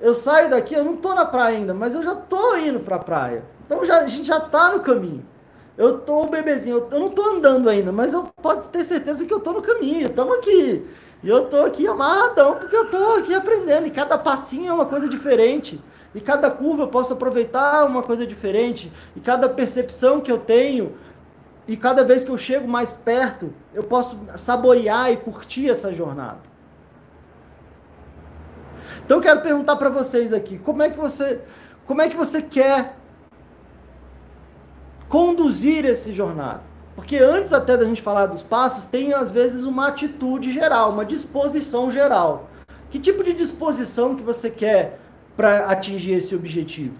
[0.00, 2.96] Eu saio daqui, eu não estou na praia ainda, mas eu já estou indo para
[2.96, 3.44] a praia.
[3.66, 5.24] Então já, a gente já está no caminho.
[5.76, 9.34] Eu tô um bebezinho, eu, não tô andando ainda, mas eu pode ter certeza que
[9.34, 10.06] eu tô no caminho.
[10.06, 10.86] Estamos aqui.
[11.22, 13.86] E eu tô aqui amarradão porque eu tô aqui aprendendo.
[13.86, 15.82] E cada passinho é uma coisa diferente.
[16.14, 18.90] E cada curva eu posso aproveitar uma coisa diferente.
[19.14, 20.96] E cada percepção que eu tenho,
[21.68, 26.38] e cada vez que eu chego mais perto, eu posso saborear e curtir essa jornada.
[29.04, 31.40] Então eu quero perguntar para vocês aqui, como é que você,
[31.86, 32.96] como é que você quer
[35.08, 36.62] conduzir esse jornada.
[36.94, 41.04] Porque antes até da gente falar dos passos, tem às vezes uma atitude geral, uma
[41.04, 42.48] disposição geral.
[42.90, 44.98] Que tipo de disposição que você quer
[45.36, 46.94] para atingir esse objetivo?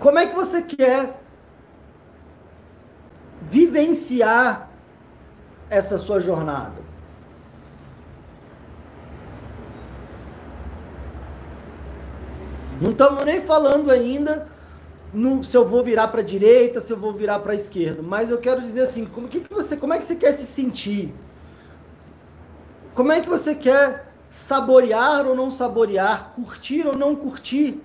[0.00, 1.20] Como é que você quer
[3.42, 4.68] vivenciar
[5.70, 6.87] essa sua jornada?
[12.80, 14.46] Não estamos nem falando ainda
[15.12, 18.02] no, se eu vou virar para a direita, se eu vou virar para a esquerda,
[18.02, 20.46] mas eu quero dizer assim, como, que, que você, como é que você quer se
[20.46, 21.12] sentir?
[22.94, 27.80] Como é que você quer saborear ou não saborear, curtir ou não curtir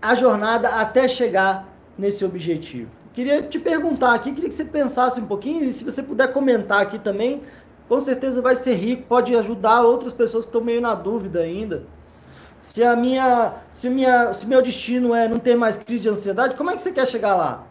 [0.00, 2.90] a jornada até chegar nesse objetivo?
[3.12, 6.80] Queria te perguntar aqui, queria que você pensasse um pouquinho e se você puder comentar
[6.80, 7.42] aqui também,
[7.88, 11.84] com certeza vai ser rico, pode ajudar outras pessoas que estão meio na dúvida ainda.
[12.60, 16.54] Se a minha, se minha, se meu destino é não ter mais crise de ansiedade,
[16.54, 17.64] como é que você quer chegar lá?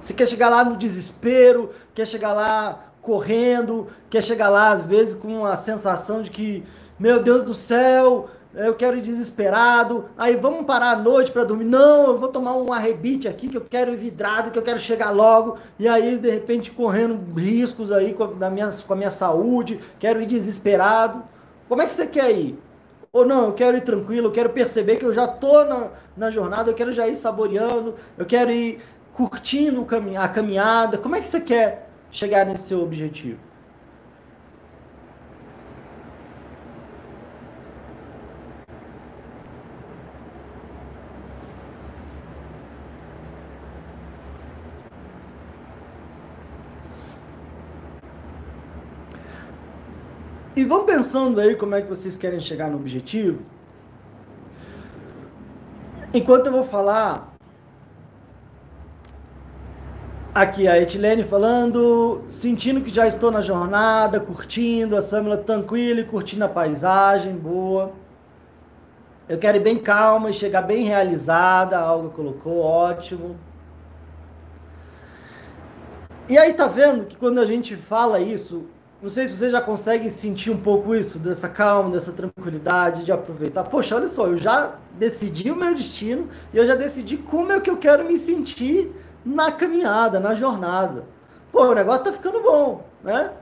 [0.00, 5.14] Você quer chegar lá no desespero, quer chegar lá correndo, quer chegar lá às vezes
[5.14, 6.64] com a sensação de que,
[6.98, 10.06] meu Deus do céu, eu quero ir desesperado.
[10.16, 11.64] Aí vamos parar à noite para dormir.
[11.64, 14.78] Não, eu vou tomar um arrebite aqui que eu quero ir vidrado, que eu quero
[14.78, 15.56] chegar logo.
[15.78, 20.20] E aí de repente correndo riscos aí com a minha, com a minha saúde, quero
[20.20, 21.22] ir desesperado.
[21.72, 22.58] Como é que você quer ir?
[23.10, 26.30] Ou não, eu quero ir tranquilo, eu quero perceber que eu já estou na, na
[26.30, 28.82] jornada, eu quero já ir saboreando, eu quero ir
[29.14, 29.86] curtindo
[30.18, 30.98] a caminhada.
[30.98, 33.38] Como é que você quer chegar nesse seu objetivo?
[50.54, 53.40] E vão pensando aí como é que vocês querem chegar no objetivo.
[56.12, 57.32] Enquanto eu vou falar
[60.34, 66.04] aqui a Etilene falando, sentindo que já estou na jornada, curtindo, a Samila tranquila e
[66.04, 67.92] curtindo a paisagem, boa.
[69.26, 73.36] Eu quero ir bem calma e chegar bem realizada, algo colocou, ótimo.
[76.28, 78.66] E aí tá vendo que quando a gente fala isso,
[79.02, 83.10] não sei se vocês já conseguem sentir um pouco isso, dessa calma, dessa tranquilidade, de
[83.10, 83.64] aproveitar.
[83.64, 87.60] Poxa, olha só, eu já decidi o meu destino e eu já decidi como é
[87.60, 88.92] que eu quero me sentir
[89.24, 91.04] na caminhada, na jornada.
[91.50, 93.32] Pô, o negócio tá ficando bom, né?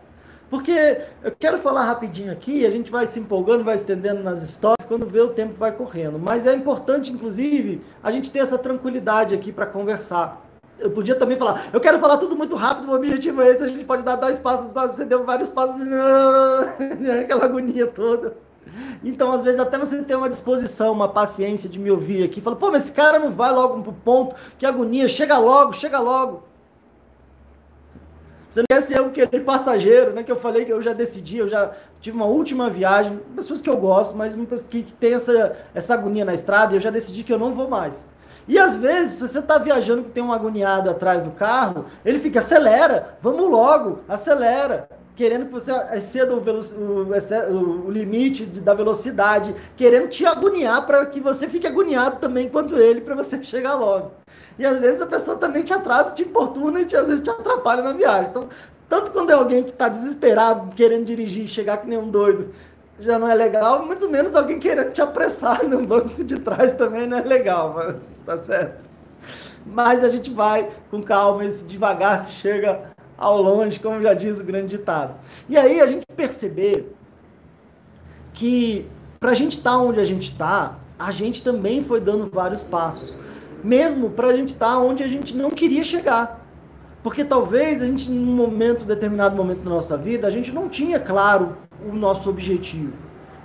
[0.48, 4.88] Porque eu quero falar rapidinho aqui, a gente vai se empolgando, vai estendendo nas histórias,
[4.88, 6.18] quando vê o tempo vai correndo.
[6.18, 10.49] Mas é importante, inclusive, a gente ter essa tranquilidade aqui para conversar
[10.80, 13.68] eu podia também falar, eu quero falar tudo muito rápido, o objetivo é esse, a
[13.68, 15.80] gente pode dar dois passos, você deu vários passos,
[17.22, 18.36] aquela agonia toda.
[19.02, 22.56] Então, às vezes, até você ter uma disposição, uma paciência de me ouvir aqui, fala,
[22.56, 26.44] pô, mas esse cara não vai logo pro ponto, que agonia, chega logo, chega logo.
[28.48, 30.24] Você não quer ser aquele passageiro, né?
[30.24, 33.70] Que eu falei que eu já decidi, eu já tive uma última viagem, pessoas que
[33.70, 34.34] eu gosto, mas
[34.68, 37.54] que, que tem essa, essa agonia na estrada, e eu já decidi que eu não
[37.54, 38.08] vou mais.
[38.51, 42.18] E às vezes, se você está viajando que tem um agoniado atrás do carro, ele
[42.18, 50.09] fica, acelera, vamos logo, acelera querendo que você exceda o, o, limite da velocidade, querendo
[50.09, 54.12] te agoniar para que você fique agoniado também quanto ele, para você chegar logo.
[54.59, 57.30] E às vezes a pessoa também te atrasa, te importuna e te, às vezes te
[57.30, 58.30] atrapalha na viagem.
[58.30, 58.48] Então,
[58.88, 62.53] tanto quando é alguém que está desesperado, querendo dirigir, chegar que nem um doido,
[63.01, 67.07] já não é legal, muito menos alguém querendo te apressar no banco de trás também
[67.07, 68.01] não é legal, mano.
[68.24, 68.84] tá certo?
[69.66, 74.44] Mas a gente vai com calma, devagar se chega ao longe, como já diz o
[74.44, 75.14] grande ditado.
[75.48, 76.94] E aí a gente perceber
[78.32, 78.86] que
[79.18, 82.62] para a gente estar tá onde a gente está, a gente também foi dando vários
[82.62, 83.18] passos,
[83.62, 86.40] mesmo para a gente estar tá onde a gente não queria chegar.
[87.03, 91.01] Porque talvez a gente, num momento, determinado momento da nossa vida, a gente não tinha
[91.01, 91.57] claro
[91.88, 92.92] o nosso objetivo.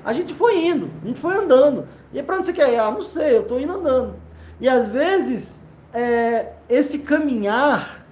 [0.04, 1.88] A gente foi indo, a gente foi andando.
[2.14, 2.78] E para onde você quer ir?
[2.78, 4.16] Ah, não sei, eu estou indo andando.
[4.60, 5.62] E às vezes,
[5.94, 8.06] é, esse caminhar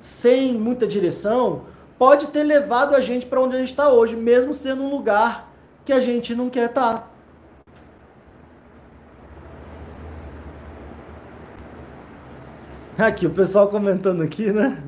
[0.00, 1.62] sem muita direção,
[1.96, 5.48] pode ter levado a gente para onde a gente está hoje, mesmo sendo um lugar
[5.84, 7.08] que a gente não quer estar.
[12.96, 13.06] Tá.
[13.06, 14.82] Aqui, o pessoal comentando aqui, né?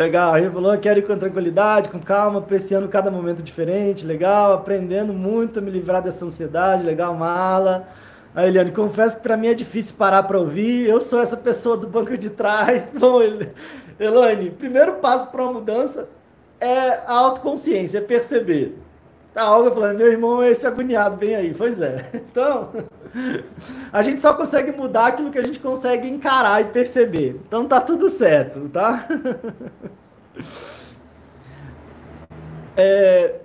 [0.00, 5.12] Legal, ele falou, quero ir com tranquilidade, com calma, apreciando cada momento diferente, legal, aprendendo
[5.12, 7.86] muito a me livrar dessa ansiedade, legal, mala.
[8.34, 10.88] A Eliane, confesso que para mim é difícil parar para ouvir.
[10.88, 12.90] Eu sou essa pessoa do banco de trás.
[12.98, 13.20] Bom,
[13.98, 16.08] Eliane, primeiro passo para uma mudança
[16.58, 18.78] é a autoconsciência, é perceber.
[19.32, 21.54] Tá, Olga falando, meu irmão é esse agoniado, bem aí.
[21.54, 22.10] Pois é.
[22.30, 22.70] Então,
[23.92, 27.40] a gente só consegue mudar aquilo que a gente consegue encarar e perceber.
[27.46, 29.06] Então tá tudo certo, tá?
[32.76, 33.40] É,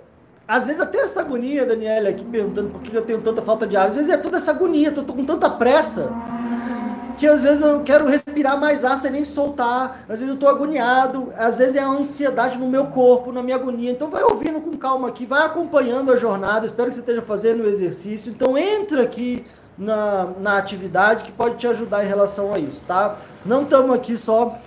[0.47, 3.75] às vezes até essa agonia, Daniela, aqui perguntando por que eu tenho tanta falta de
[3.75, 3.87] ar.
[3.87, 6.09] Às vezes é toda essa agonia, tô, tô com tanta pressa
[7.17, 10.47] que às vezes eu quero respirar mais ar sem nem soltar, às vezes eu tô
[10.47, 13.91] agoniado, às vezes é a ansiedade no meu corpo, na minha agonia.
[13.91, 17.63] Então vai ouvindo com calma aqui, vai acompanhando a jornada, espero que você esteja fazendo
[17.63, 18.31] o exercício.
[18.31, 19.45] Então entra aqui
[19.77, 23.17] na, na atividade que pode te ajudar em relação a isso, tá?
[23.45, 24.57] Não estamos aqui só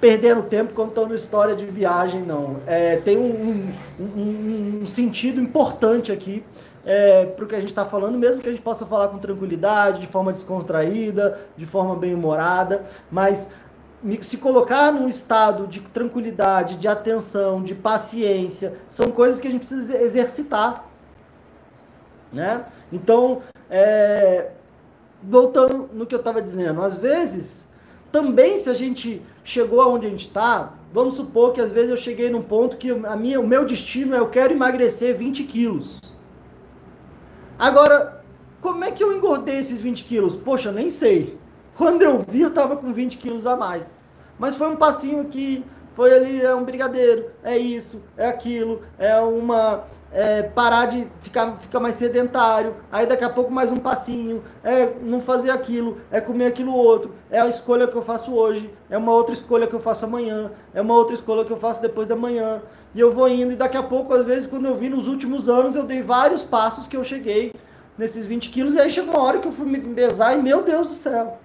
[0.00, 2.56] perdendo tempo contando história de viagem, não.
[2.66, 3.70] É, tem um,
[4.00, 6.42] um, um, sentido importante aqui
[6.84, 9.18] é, para o que a gente está falando, mesmo que a gente possa falar com
[9.18, 13.50] tranquilidade, de forma descontraída, de forma bem humorada, mas
[14.22, 19.60] se colocar num estado de tranquilidade, de atenção, de paciência, são coisas que a gente
[19.60, 20.86] precisa exercitar,
[22.32, 22.64] né?
[22.92, 24.50] Então, é,
[25.22, 27.68] voltando no que eu estava dizendo, às vezes
[28.10, 31.96] também se a gente chegou aonde a gente está, vamos supor que às vezes eu
[31.96, 36.00] cheguei num ponto que a minha, o meu destino é eu quero emagrecer 20 quilos.
[37.58, 38.22] Agora,
[38.60, 40.34] como é que eu engordei esses 20 quilos?
[40.34, 41.38] Poxa, nem sei.
[41.76, 43.90] Quando eu vi, eu estava com 20 quilos a mais.
[44.38, 49.18] Mas foi um passinho que foi ali, é um brigadeiro, é isso, é aquilo, é
[49.20, 54.42] uma é, parar de ficar, ficar mais sedentário, aí daqui a pouco mais um passinho,
[54.62, 58.72] é não fazer aquilo, é comer aquilo outro, é a escolha que eu faço hoje,
[58.90, 61.80] é uma outra escolha que eu faço amanhã, é uma outra escolha que eu faço
[61.80, 62.60] depois da manhã,
[62.94, 65.48] e eu vou indo, e daqui a pouco, às vezes, quando eu vi nos últimos
[65.48, 67.54] anos, eu dei vários passos que eu cheguei
[67.96, 70.62] nesses 20 quilos, e aí chegou uma hora que eu fui me pesar e, meu
[70.62, 71.38] Deus do céu,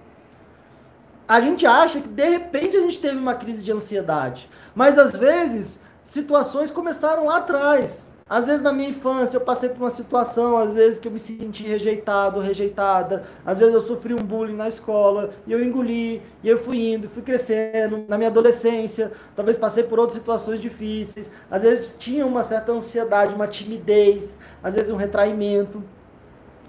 [1.26, 5.12] a gente acha que de repente a gente teve uma crise de ansiedade, mas às
[5.12, 10.56] vezes situações começaram lá atrás, às vezes na minha infância eu passei por uma situação,
[10.56, 14.68] às vezes que eu me senti rejeitado, rejeitada, às vezes eu sofri um bullying na
[14.68, 18.04] escola e eu engoli, e eu fui indo, fui crescendo.
[18.06, 23.34] Na minha adolescência, talvez passei por outras situações difíceis, às vezes tinha uma certa ansiedade,
[23.34, 25.82] uma timidez, às vezes um retraimento.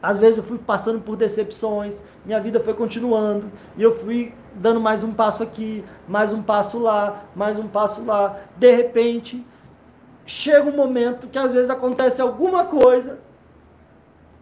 [0.02, 4.80] Às vezes eu fui passando por decepções, minha vida foi continuando e eu fui dando
[4.80, 8.40] mais um passo aqui, mais um passo lá, mais um passo lá.
[8.56, 9.46] De repente,
[10.30, 13.18] chega um momento que às vezes acontece alguma coisa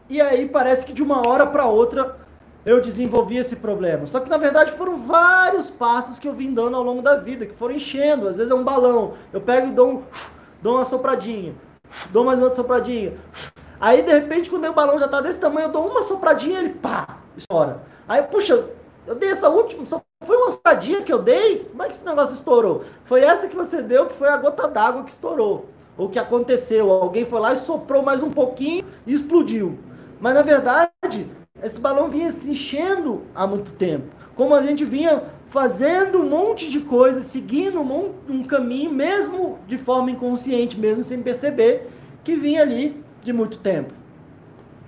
[0.09, 2.17] e aí parece que de uma hora para outra
[2.65, 4.05] eu desenvolvi esse problema.
[4.05, 7.45] Só que na verdade foram vários passos que eu vim dando ao longo da vida,
[7.45, 8.27] que foram enchendo.
[8.27, 10.03] Às vezes é um balão, eu pego e dou, um,
[10.61, 11.55] dou uma sopradinha,
[12.09, 13.17] dou mais uma sopradinha.
[13.79, 16.65] Aí de repente quando o balão já está desse tamanho, eu dou uma sopradinha e
[16.65, 17.81] ele pá, estoura.
[18.05, 18.65] Aí puxa,
[19.05, 21.63] eu dei essa última, só foi uma estadinha que eu dei?
[21.63, 22.83] Como é que esse negócio estourou?
[23.05, 25.76] Foi essa que você deu que foi a gota d'água que estourou.
[25.97, 26.91] O que aconteceu?
[26.91, 29.79] Alguém foi lá e soprou mais um pouquinho e explodiu.
[30.19, 31.27] Mas na verdade,
[31.63, 34.05] esse balão vinha se enchendo há muito tempo.
[34.35, 39.77] Como a gente vinha fazendo um monte de coisas, seguindo um, um caminho, mesmo de
[39.77, 41.89] forma inconsciente, mesmo sem perceber,
[42.23, 43.93] que vinha ali de muito tempo.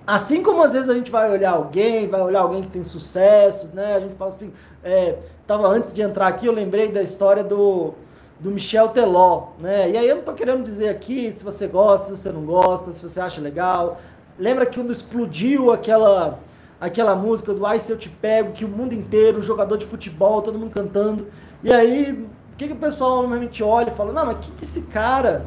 [0.06, 3.70] Assim como às vezes a gente vai olhar alguém, vai olhar alguém que tem sucesso,
[3.74, 3.94] né?
[3.94, 4.52] A gente fala assim,
[4.82, 7.94] é, tava antes de entrar aqui, eu lembrei da história do,
[8.40, 9.90] do Michel Teló, né?
[9.90, 12.92] E aí eu não tô querendo dizer aqui se você gosta, se você não gosta,
[12.92, 14.00] se você acha legal.
[14.38, 16.40] Lembra que quando explodiu aquela
[16.80, 19.84] aquela música do Ai Se Eu Te Pego, que o mundo inteiro, o jogador de
[19.84, 21.26] futebol, todo mundo cantando.
[21.62, 24.64] E aí, o que, que o pessoal normalmente olha e fala, não, mas que, que
[24.64, 25.44] esse cara,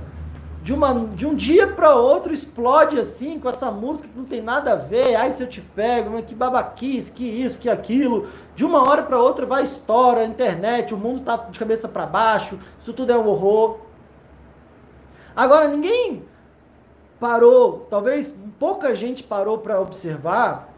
[0.64, 4.42] de, uma, de um dia para outro, explode assim, com essa música que não tem
[4.42, 8.30] nada a ver, ai se eu te pego, que babaquice, que isso, que aquilo.
[8.56, 12.06] De uma hora para outra vai estoura, a internet, o mundo tá de cabeça para
[12.06, 13.80] baixo, isso tudo é um horror.
[15.36, 16.24] Agora, ninguém
[17.20, 20.70] parou, talvez pouca gente parou para observar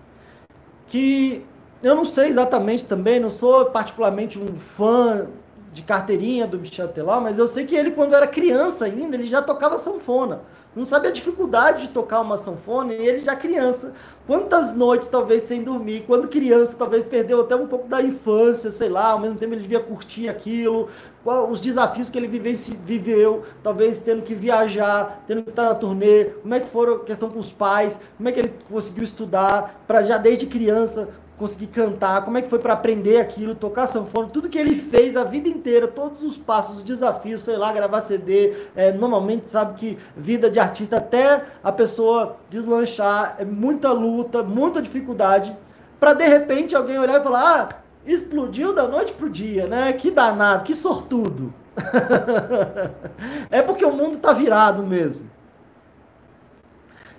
[0.88, 1.46] que
[1.84, 5.28] eu não sei exatamente também, não sou particularmente um fã
[5.76, 9.26] de carteirinha do Michel Teló, mas eu sei que ele, quando era criança ainda, ele
[9.26, 10.40] já tocava sanfona.
[10.74, 13.94] Não sabia a dificuldade de tocar uma sanfona e ele já criança.
[14.26, 18.90] Quantas noites, talvez, sem dormir, quando criança, talvez perdeu até um pouco da infância, sei
[18.90, 20.90] lá, ao mesmo tempo ele devia curtir aquilo,
[21.24, 26.26] qual, os desafios que ele viveu, talvez tendo que viajar, tendo que estar na turnê,
[26.42, 29.82] como é que foram a questão com os pais, como é que ele conseguiu estudar,
[29.86, 34.30] para já desde criança conseguir cantar, como é que foi para aprender aquilo, tocar sanfona,
[34.30, 38.02] tudo que ele fez a vida inteira, todos os passos, os desafios, sei lá, gravar
[38.02, 44.44] CD, é, normalmente sabe que vida de artista até a pessoa deslanchar, é muita luta,
[44.44, 45.56] muita dificuldade,
[46.00, 47.76] para de repente alguém olhar e falar, ah,
[48.06, 49.92] explodiu da noite pro dia, né?
[49.94, 51.54] Que danado, que sortudo.
[53.50, 55.30] é porque o mundo tá virado mesmo.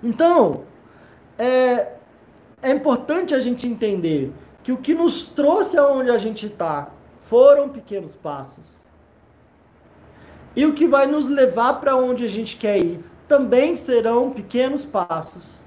[0.01, 0.61] Então,
[1.37, 1.96] é,
[2.61, 4.33] é importante a gente entender
[4.63, 6.89] que o que nos trouxe aonde a gente está
[7.21, 8.77] foram pequenos passos.
[10.55, 14.83] E o que vai nos levar para onde a gente quer ir também serão pequenos
[14.83, 15.61] passos.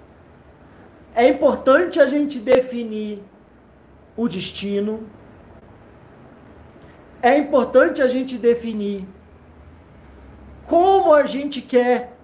[1.15, 3.23] É importante a gente definir
[4.17, 5.07] o destino.
[7.23, 9.07] É importante a gente definir
[10.65, 12.17] como a gente quer,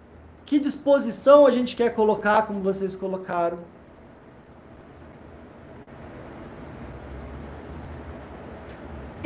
[0.45, 3.76] que disposição a gente quer colocar, como vocês colocaram.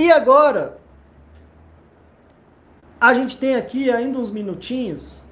[0.00, 0.78] E agora,
[2.98, 5.22] a gente tem aqui ainda uns minutinhos.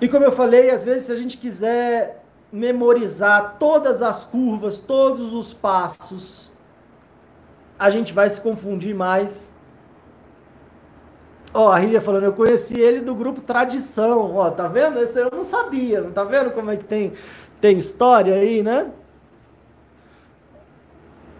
[0.00, 5.34] E como eu falei, às vezes, se a gente quiser memorizar todas as curvas, todos
[5.34, 6.50] os passos,
[7.78, 9.52] a gente vai se confundir mais.
[11.52, 14.34] Ó, oh, a Ria falando, eu conheci ele do grupo Tradição.
[14.34, 14.98] Ó, oh, tá vendo?
[14.98, 17.12] Esse eu não sabia, não tá vendo como é que tem,
[17.60, 18.90] tem história aí, né?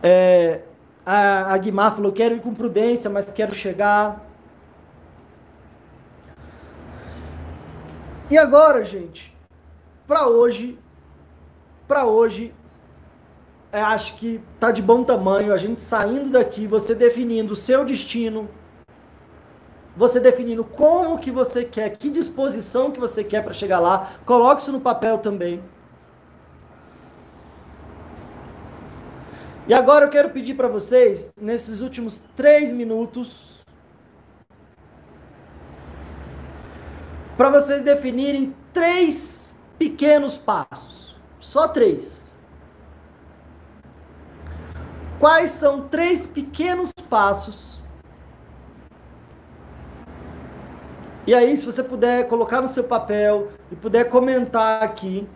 [0.07, 0.61] É,
[1.07, 4.23] a, a Guimar falou: quero ir com prudência, mas quero chegar.
[8.31, 9.35] E agora, gente,
[10.07, 10.79] para hoje,
[11.89, 12.53] para hoje,
[13.73, 18.47] acho que tá de bom tamanho a gente saindo daqui, você definindo o seu destino,
[19.97, 24.61] você definindo como que você quer, que disposição que você quer para chegar lá, coloque
[24.61, 25.63] isso no papel também.
[29.67, 33.65] E agora eu quero pedir para vocês, nesses últimos três minutos,
[37.35, 41.17] para vocês definirem três pequenos passos.
[41.41, 42.23] Só três.
[45.19, 47.81] Quais são três pequenos passos?
[51.27, 55.27] E aí, se você puder colocar no seu papel e puder comentar aqui,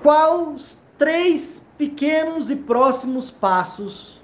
[0.00, 4.20] quais três pequenos e próximos passos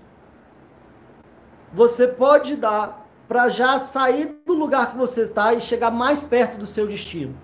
[1.73, 6.59] você pode dar para já sair do lugar que você está e chegar mais perto
[6.59, 7.37] do seu destino?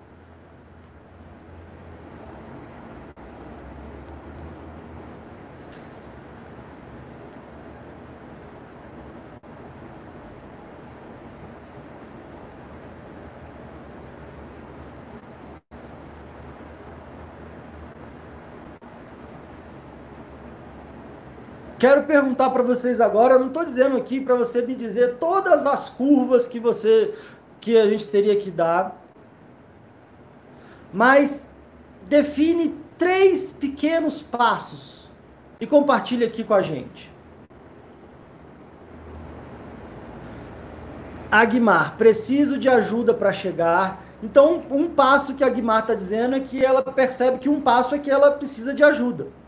[21.82, 25.66] Quero perguntar para vocês agora, eu não estou dizendo aqui para você me dizer todas
[25.66, 27.12] as curvas que você
[27.60, 29.02] que a gente teria que dar,
[30.92, 31.50] mas
[32.04, 35.10] define três pequenos passos
[35.60, 37.10] e compartilha aqui com a gente.
[41.32, 44.04] Agmar, preciso de ajuda para chegar.
[44.22, 47.92] Então, um passo que a Agmar está dizendo é que ela percebe que um passo
[47.92, 49.41] é que ela precisa de ajuda.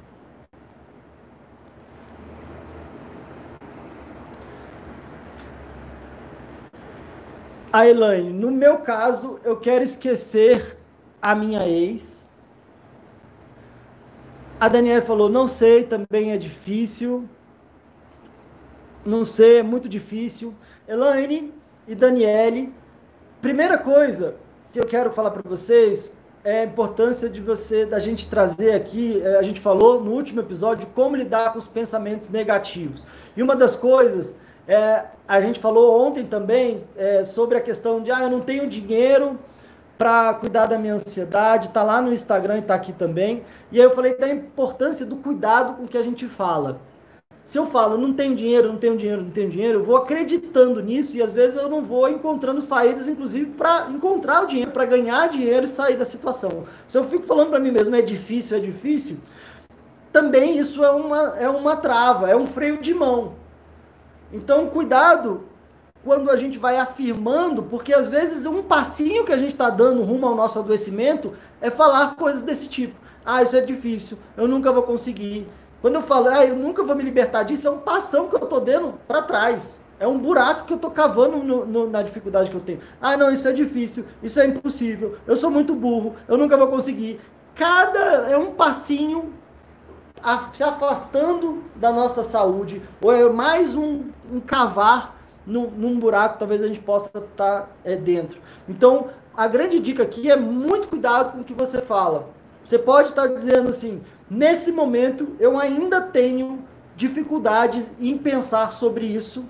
[7.75, 10.79] A Elaine, no meu caso, eu quero esquecer
[11.20, 12.25] a minha ex.
[14.61, 17.29] A Daniela falou, não sei, também é difícil.
[19.05, 20.55] Não sei, é muito difícil.
[20.87, 21.53] Elaine,
[21.89, 22.72] e Daniele.
[23.43, 24.37] Primeira coisa
[24.72, 29.20] que eu quero falar para vocês é a importância de você, da gente trazer aqui,
[29.20, 33.05] é, a gente falou no último episódio como lidar com os pensamentos negativos.
[33.37, 38.11] E uma das coisas, é, a gente falou ontem também é, sobre a questão de,
[38.11, 39.39] ah, eu não tenho dinheiro
[39.99, 43.43] para cuidar da minha ansiedade, tá lá no Instagram e tá aqui também.
[43.71, 46.81] E aí eu falei da importância do cuidado com que a gente fala.
[47.45, 50.83] Se eu falo, não tenho dinheiro, não tenho dinheiro, não tenho dinheiro, eu vou acreditando
[50.83, 54.87] nisso e às vezes eu não vou encontrando saídas, inclusive, para encontrar o dinheiro, para
[54.87, 56.65] ganhar dinheiro e sair da situação.
[56.87, 59.19] Se eu fico falando para mim mesmo, é difícil, é difícil,
[60.11, 63.35] também isso é uma, é uma trava, é um freio de mão.
[64.35, 65.45] Então, cuidado
[66.03, 70.03] quando a gente vai afirmando, porque às vezes um passinho que a gente está dando
[70.03, 72.95] rumo ao nosso adoecimento é falar coisas desse tipo.
[73.24, 75.49] Ah, isso é difícil, eu nunca vou conseguir
[75.80, 78.43] quando eu falo, ah, eu nunca vou me libertar disso, é um passão que eu
[78.43, 79.78] estou dando para trás.
[80.01, 82.80] É um buraco que eu estou cavando no, no, na dificuldade que eu tenho.
[83.01, 86.68] Ah, não, isso é difícil, isso é impossível, eu sou muito burro, eu nunca vou
[86.68, 87.20] conseguir.
[87.55, 89.32] Cada é um passinho
[90.55, 95.16] se afastando da nossa saúde, ou é mais um, um cavar
[95.47, 98.41] no, num buraco, talvez a gente possa estar tá, é, dentro.
[98.68, 102.29] Então, a grande dica aqui é muito cuidado com o que você fala.
[102.64, 106.64] Você pode estar tá dizendo assim, Nesse momento, eu ainda tenho
[106.97, 109.45] dificuldades em pensar sobre isso,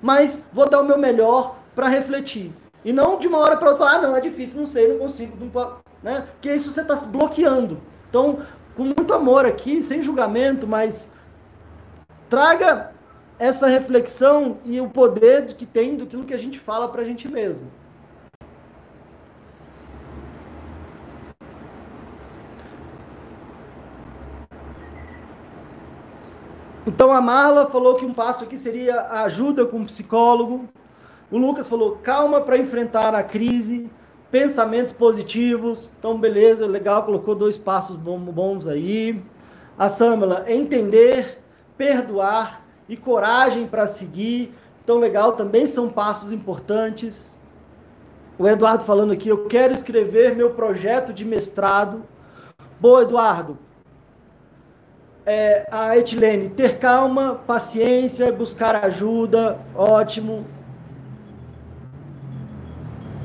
[0.00, 2.52] mas vou dar o meu melhor para refletir.
[2.84, 4.98] E não de uma hora para outra falar, ah, não, é difícil, não sei, não
[4.98, 6.26] consigo, não, né?
[6.32, 7.78] Porque isso você está se bloqueando.
[8.08, 8.38] Então,
[8.76, 11.10] com muito amor aqui, sem julgamento, mas
[12.28, 12.92] traga
[13.38, 17.28] essa reflexão e o poder que tem do que a gente fala para a gente
[17.28, 17.66] mesmo.
[26.86, 30.68] Então a Marla falou que um passo aqui seria a ajuda com o psicólogo.
[31.30, 33.90] O Lucas falou calma para enfrentar a crise,
[34.34, 35.88] pensamentos positivos.
[35.96, 39.22] Então beleza, legal, colocou dois passos bons aí.
[39.78, 41.38] A Samela, entender,
[41.78, 44.52] perdoar e coragem para seguir.
[44.82, 47.36] Então legal, também são passos importantes.
[48.36, 52.02] O Eduardo falando aqui, eu quero escrever meu projeto de mestrado.
[52.80, 53.56] Boa, Eduardo
[55.24, 60.44] é, a Etilene, ter calma, paciência, buscar ajuda, ótimo.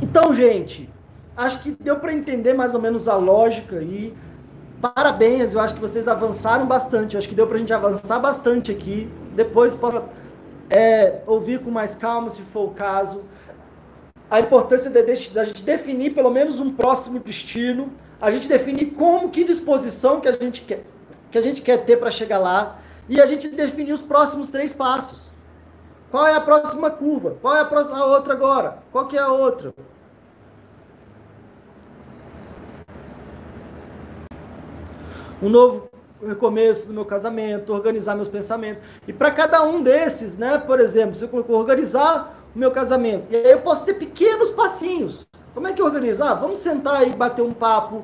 [0.02, 0.89] Então, gente,
[1.40, 4.14] acho que deu para entender mais ou menos a lógica aí.
[4.82, 7.16] Parabéns, eu acho que vocês avançaram bastante.
[7.16, 9.10] Eu acho que deu para a gente avançar bastante aqui.
[9.34, 10.02] Depois pode
[10.70, 13.24] é, ouvir com mais calma, se for o caso.
[14.30, 17.92] A importância da gente definir pelo menos um próximo destino.
[18.22, 20.84] A gente definir como, que disposição que a gente quer
[21.32, 24.74] que a gente quer ter para chegar lá e a gente definir os próximos três
[24.74, 25.32] passos.
[26.10, 27.38] Qual é a próxima curva?
[27.40, 28.80] Qual é a próxima a outra agora?
[28.92, 29.74] Qual que é a outra?
[35.42, 35.90] Um novo
[36.26, 38.84] recomeço do meu casamento, organizar meus pensamentos.
[39.08, 43.36] E para cada um desses, né, por exemplo, se eu organizar o meu casamento, e
[43.36, 45.26] aí eu posso ter pequenos passinhos.
[45.54, 46.24] Como é que eu organizo?
[46.24, 48.04] Ah, vamos sentar e bater um papo,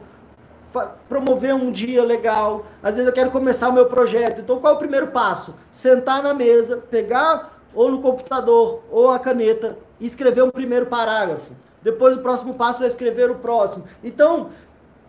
[1.07, 2.65] promover um dia legal.
[2.81, 4.41] Às vezes eu quero começar o meu projeto.
[4.41, 5.53] Então qual é o primeiro passo?
[5.71, 11.51] Sentar na mesa, pegar ou no computador ou a caneta e escrever um primeiro parágrafo.
[11.81, 13.85] Depois o próximo passo é escrever o próximo.
[14.03, 14.49] Então,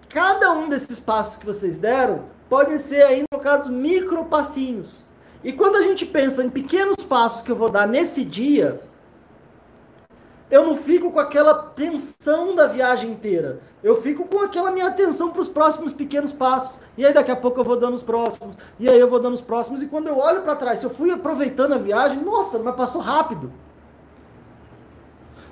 [0.09, 5.05] cada um desses passos que vocês deram podem ser aí colocados micro passinhos.
[5.43, 8.81] E quando a gente pensa em pequenos passos que eu vou dar nesse dia,
[10.51, 13.61] eu não fico com aquela tensão da viagem inteira.
[13.83, 16.81] Eu fico com aquela minha atenção para os próximos pequenos passos.
[16.97, 18.57] E aí daqui a pouco eu vou dando os próximos.
[18.79, 19.83] E aí eu vou dando os próximos.
[19.83, 23.01] E quando eu olho para trás, se eu fui aproveitando a viagem, nossa, mas passou
[23.01, 23.53] rápido.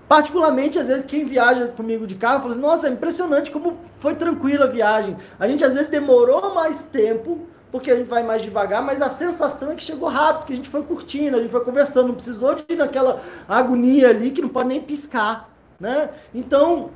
[0.09, 4.15] Particularmente, às vezes, quem viaja comigo de carro, fala assim, nossa, é impressionante como foi
[4.15, 5.17] tranquila a viagem.
[5.39, 9.09] A gente, às vezes, demorou mais tempo porque a gente vai mais devagar, mas a
[9.09, 12.15] sensação é que chegou rápido, que a gente foi curtindo, a gente foi conversando, não
[12.15, 15.51] precisou de ir naquela agonia ali que não pode nem piscar,
[15.81, 16.11] né?
[16.33, 16.91] Então,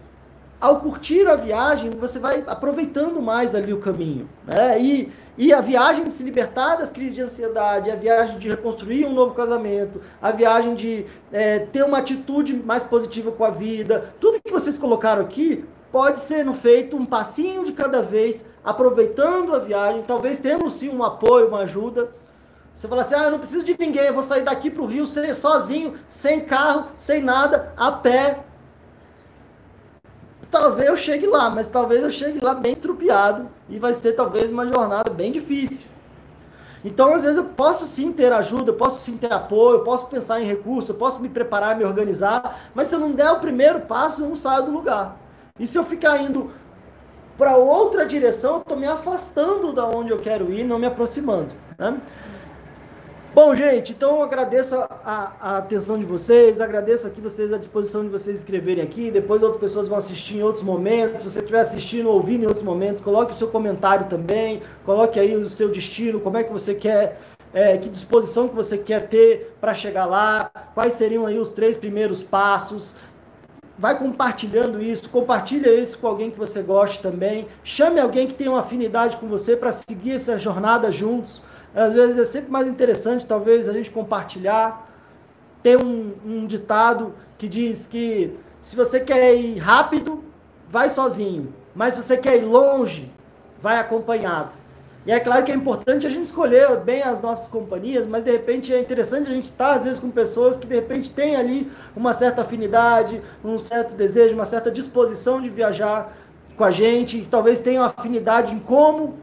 [0.61, 4.81] ao curtir a viagem, você vai aproveitando mais ali o caminho, né?
[4.81, 9.07] E, e a viagem de se libertar das crises de ansiedade, a viagem de reconstruir
[9.07, 14.13] um novo casamento, a viagem de é, ter uma atitude mais positiva com a vida,
[14.21, 19.61] tudo que vocês colocaram aqui pode ser feito um passinho de cada vez, aproveitando a
[19.61, 20.03] viagem.
[20.03, 22.11] Talvez temos sim um apoio, uma ajuda.
[22.75, 24.87] Você fala assim: ah, eu não preciso de ninguém, eu vou sair daqui para o
[24.87, 28.45] Rio sozinho, sem carro, sem nada, a pé.
[30.51, 34.51] Talvez eu chegue lá, mas talvez eu chegue lá bem estrupiado e vai ser talvez
[34.51, 35.87] uma jornada bem difícil.
[36.85, 40.07] Então, às vezes, eu posso sim ter ajuda, eu posso sim ter apoio, eu posso
[40.07, 43.41] pensar em recursos, eu posso me preparar, me organizar, mas se eu não der o
[43.41, 45.17] primeiro passo, eu não saio do lugar.
[45.59, 46.53] E se eu ficar indo
[47.37, 51.53] para outra direção, eu estou me afastando da onde eu quero ir, não me aproximando.
[51.77, 52.01] Né?
[53.41, 58.09] Bom, gente, então agradeço a, a, atenção de vocês, agradeço aqui vocês a disposição de
[58.09, 59.13] vocês escreverem aqui.
[59.13, 61.23] Depois outras pessoas vão assistir em outros momentos.
[61.23, 65.21] Se você estiver assistindo ou ouvindo em outros momentos, coloque o seu comentário também, coloque
[65.21, 67.21] aí o seu destino, como é que você quer,
[67.55, 71.77] é, que disposição que você quer ter para chegar lá, quais seriam aí os três
[71.77, 72.97] primeiros passos
[73.79, 78.51] vai compartilhando isso, compartilha isso com alguém que você goste também, chame alguém que tenha
[78.51, 81.41] uma afinidade com você para seguir essa jornada juntos.
[81.75, 84.89] Às vezes é sempre mais interessante, talvez, a gente compartilhar.
[85.63, 90.25] Tem um, um ditado que diz que se você quer ir rápido,
[90.69, 93.11] vai sozinho, mas se você quer ir longe,
[93.61, 94.51] vai acompanhado.
[95.07, 98.31] E é claro que é importante a gente escolher bem as nossas companhias, mas de
[98.31, 101.73] repente é interessante a gente estar, às vezes, com pessoas que de repente têm ali
[101.97, 106.15] uma certa afinidade, um certo desejo, uma certa disposição de viajar
[106.57, 109.17] com a gente, que talvez tenham afinidade em como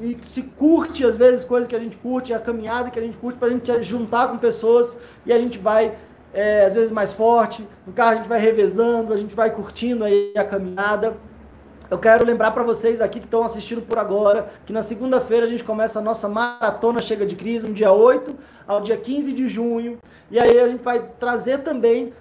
[0.00, 3.18] e se curte, às vezes, coisas que a gente curte, a caminhada que a gente
[3.18, 5.94] curte, para a gente juntar com pessoas e a gente vai,
[6.32, 7.66] é, às vezes, mais forte.
[7.86, 11.18] No carro a gente vai revezando, a gente vai curtindo aí a caminhada.
[11.90, 15.48] Eu quero lembrar para vocês aqui que estão assistindo por agora, que na segunda-feira a
[15.48, 18.34] gente começa a nossa maratona Chega de Crise, um dia 8
[18.66, 19.98] ao dia 15 de junho.
[20.30, 22.14] E aí a gente vai trazer também,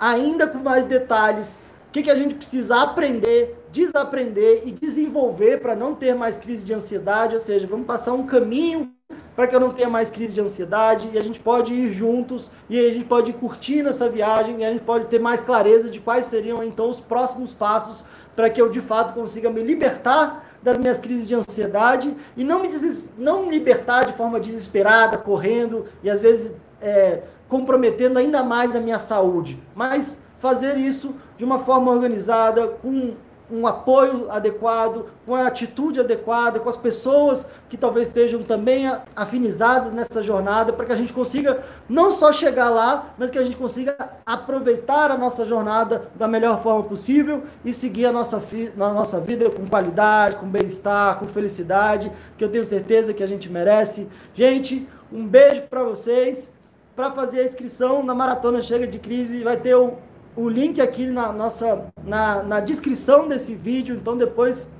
[0.00, 5.74] ainda com mais detalhes, o que, que a gente precisa aprender, desaprender e desenvolver para
[5.74, 7.34] não ter mais crise de ansiedade.
[7.34, 8.92] Ou seja, vamos passar um caminho
[9.34, 12.50] para que eu não tenha mais crise de ansiedade e a gente pode ir juntos
[12.68, 15.88] e a gente pode ir curtindo essa viagem e a gente pode ter mais clareza
[15.88, 18.02] de quais seriam então os próximos passos
[18.34, 22.60] para que eu de fato consiga me libertar das minhas crises de ansiedade e não
[22.60, 23.08] me, deses...
[23.16, 28.80] não me libertar de forma desesperada, correndo e às vezes é, comprometendo ainda mais a
[28.80, 33.14] minha saúde, mas fazer isso de uma forma organizada, com
[33.50, 39.92] um apoio adequado, com a atitude adequada, com as pessoas que talvez estejam também afinizadas
[39.92, 43.56] nessa jornada, para que a gente consiga não só chegar lá, mas que a gente
[43.56, 48.42] consiga aproveitar a nossa jornada da melhor forma possível e seguir a nossa,
[48.76, 53.26] na nossa vida com qualidade, com bem-estar, com felicidade, que eu tenho certeza que a
[53.26, 54.08] gente merece.
[54.34, 56.56] Gente, um beijo para vocês.
[56.94, 59.98] Para fazer a inscrição na Maratona Chega de Crise, vai ter o
[60.38, 64.72] o link aqui na nossa na, na descrição desse vídeo, então depois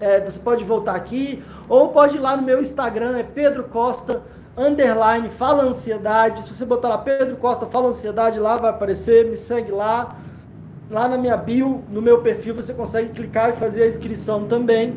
[0.00, 4.22] é, você pode voltar aqui ou pode ir lá no meu Instagram, é Pedro Costa
[4.56, 6.44] underline fala ansiedade.
[6.44, 10.16] Se você botar lá Pedro Costa fala ansiedade, lá vai aparecer, me segue lá.
[10.90, 14.96] Lá na minha bio, no meu perfil, você consegue clicar e fazer a inscrição também.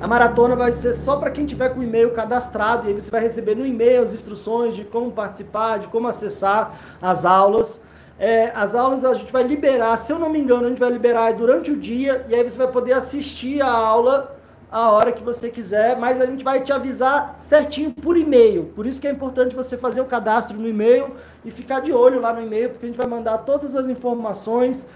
[0.00, 3.10] A maratona vai ser só para quem tiver com o e-mail cadastrado, e aí você
[3.10, 7.84] vai receber no e-mail as instruções de como participar, de como acessar as aulas.
[8.18, 10.90] É, as aulas a gente vai liberar, se eu não me engano, a gente vai
[10.90, 14.34] liberar durante o dia e aí você vai poder assistir a aula
[14.70, 18.72] a hora que você quiser, mas a gente vai te avisar certinho por e-mail.
[18.74, 21.14] Por isso que é importante você fazer o cadastro no e-mail
[21.44, 24.88] e ficar de olho lá no e-mail, porque a gente vai mandar todas as informações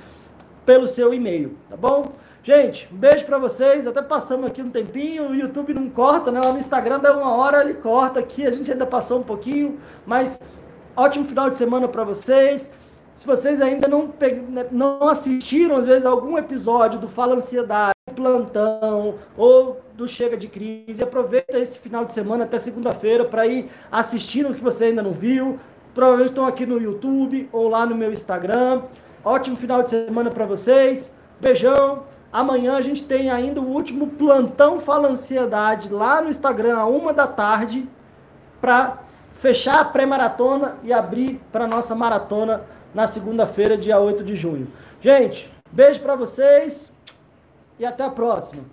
[0.66, 2.12] pelo seu e-mail, tá bom?
[2.42, 3.86] Gente, um beijo para vocês.
[3.86, 5.28] Até passamos aqui um tempinho.
[5.28, 6.40] O YouTube não corta, né?
[6.42, 8.46] Lá no Instagram dá uma hora, ele corta aqui.
[8.46, 10.40] A gente ainda passou um pouquinho, mas
[10.96, 12.72] ótimo final de semana para vocês.
[13.14, 14.12] Se vocês ainda não,
[14.48, 20.48] né, não assistiram, às vezes, algum episódio do Fala Ansiedade, Plantão ou do Chega de
[20.48, 25.02] Crise, aproveita esse final de semana até segunda-feira para ir assistindo o que você ainda
[25.02, 25.58] não viu.
[25.94, 28.82] Provavelmente estão aqui no YouTube ou lá no meu Instagram.
[29.24, 31.14] Ótimo final de semana para vocês.
[31.40, 32.04] Beijão.
[32.32, 37.12] Amanhã a gente tem ainda o último plantão Fala Ansiedade lá no Instagram, a uma
[37.12, 37.88] da tarde,
[38.60, 38.98] para
[39.34, 42.62] fechar a pré-maratona e abrir para nossa maratona
[42.94, 44.68] na segunda-feira, dia 8 de junho.
[45.00, 46.92] Gente, beijo para vocês
[47.78, 48.64] e até a próxima.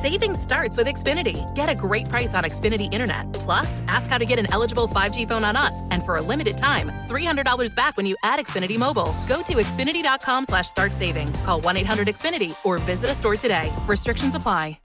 [0.00, 1.44] Saving starts with Xfinity.
[1.54, 3.34] Get a great price on Xfinity Internet.
[3.34, 5.74] Plus, ask how to get an eligible 5G phone on us.
[5.90, 9.14] And for a limited time, $300 back when you add Xfinity Mobile.
[9.28, 11.30] Go to Xfinity.com slash start saving.
[11.44, 13.70] Call 1-800-XFINITY or visit a store today.
[13.86, 14.78] Restrictions apply.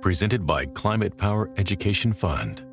[0.00, 2.67] Presented by Climate Power Education Fund.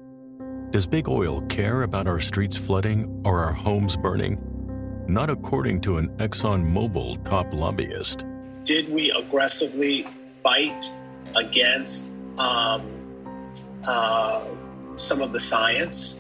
[0.75, 4.37] Does Big Oil care about our streets flooding or our homes burning?
[5.07, 8.25] Not according to an ExxonMobil top lobbyist.
[8.65, 10.05] Did we aggressively
[10.43, 10.91] fight
[11.37, 12.07] against
[12.37, 12.91] um,
[13.87, 14.47] uh,
[14.97, 16.19] some of the science?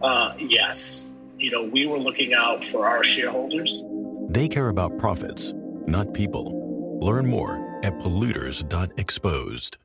[0.00, 1.06] Uh, yes.
[1.40, 3.82] You know, we were looking out for our shareholders.
[4.28, 5.54] They care about profits,
[5.88, 7.00] not people.
[7.00, 9.78] Learn more at polluters.exposed.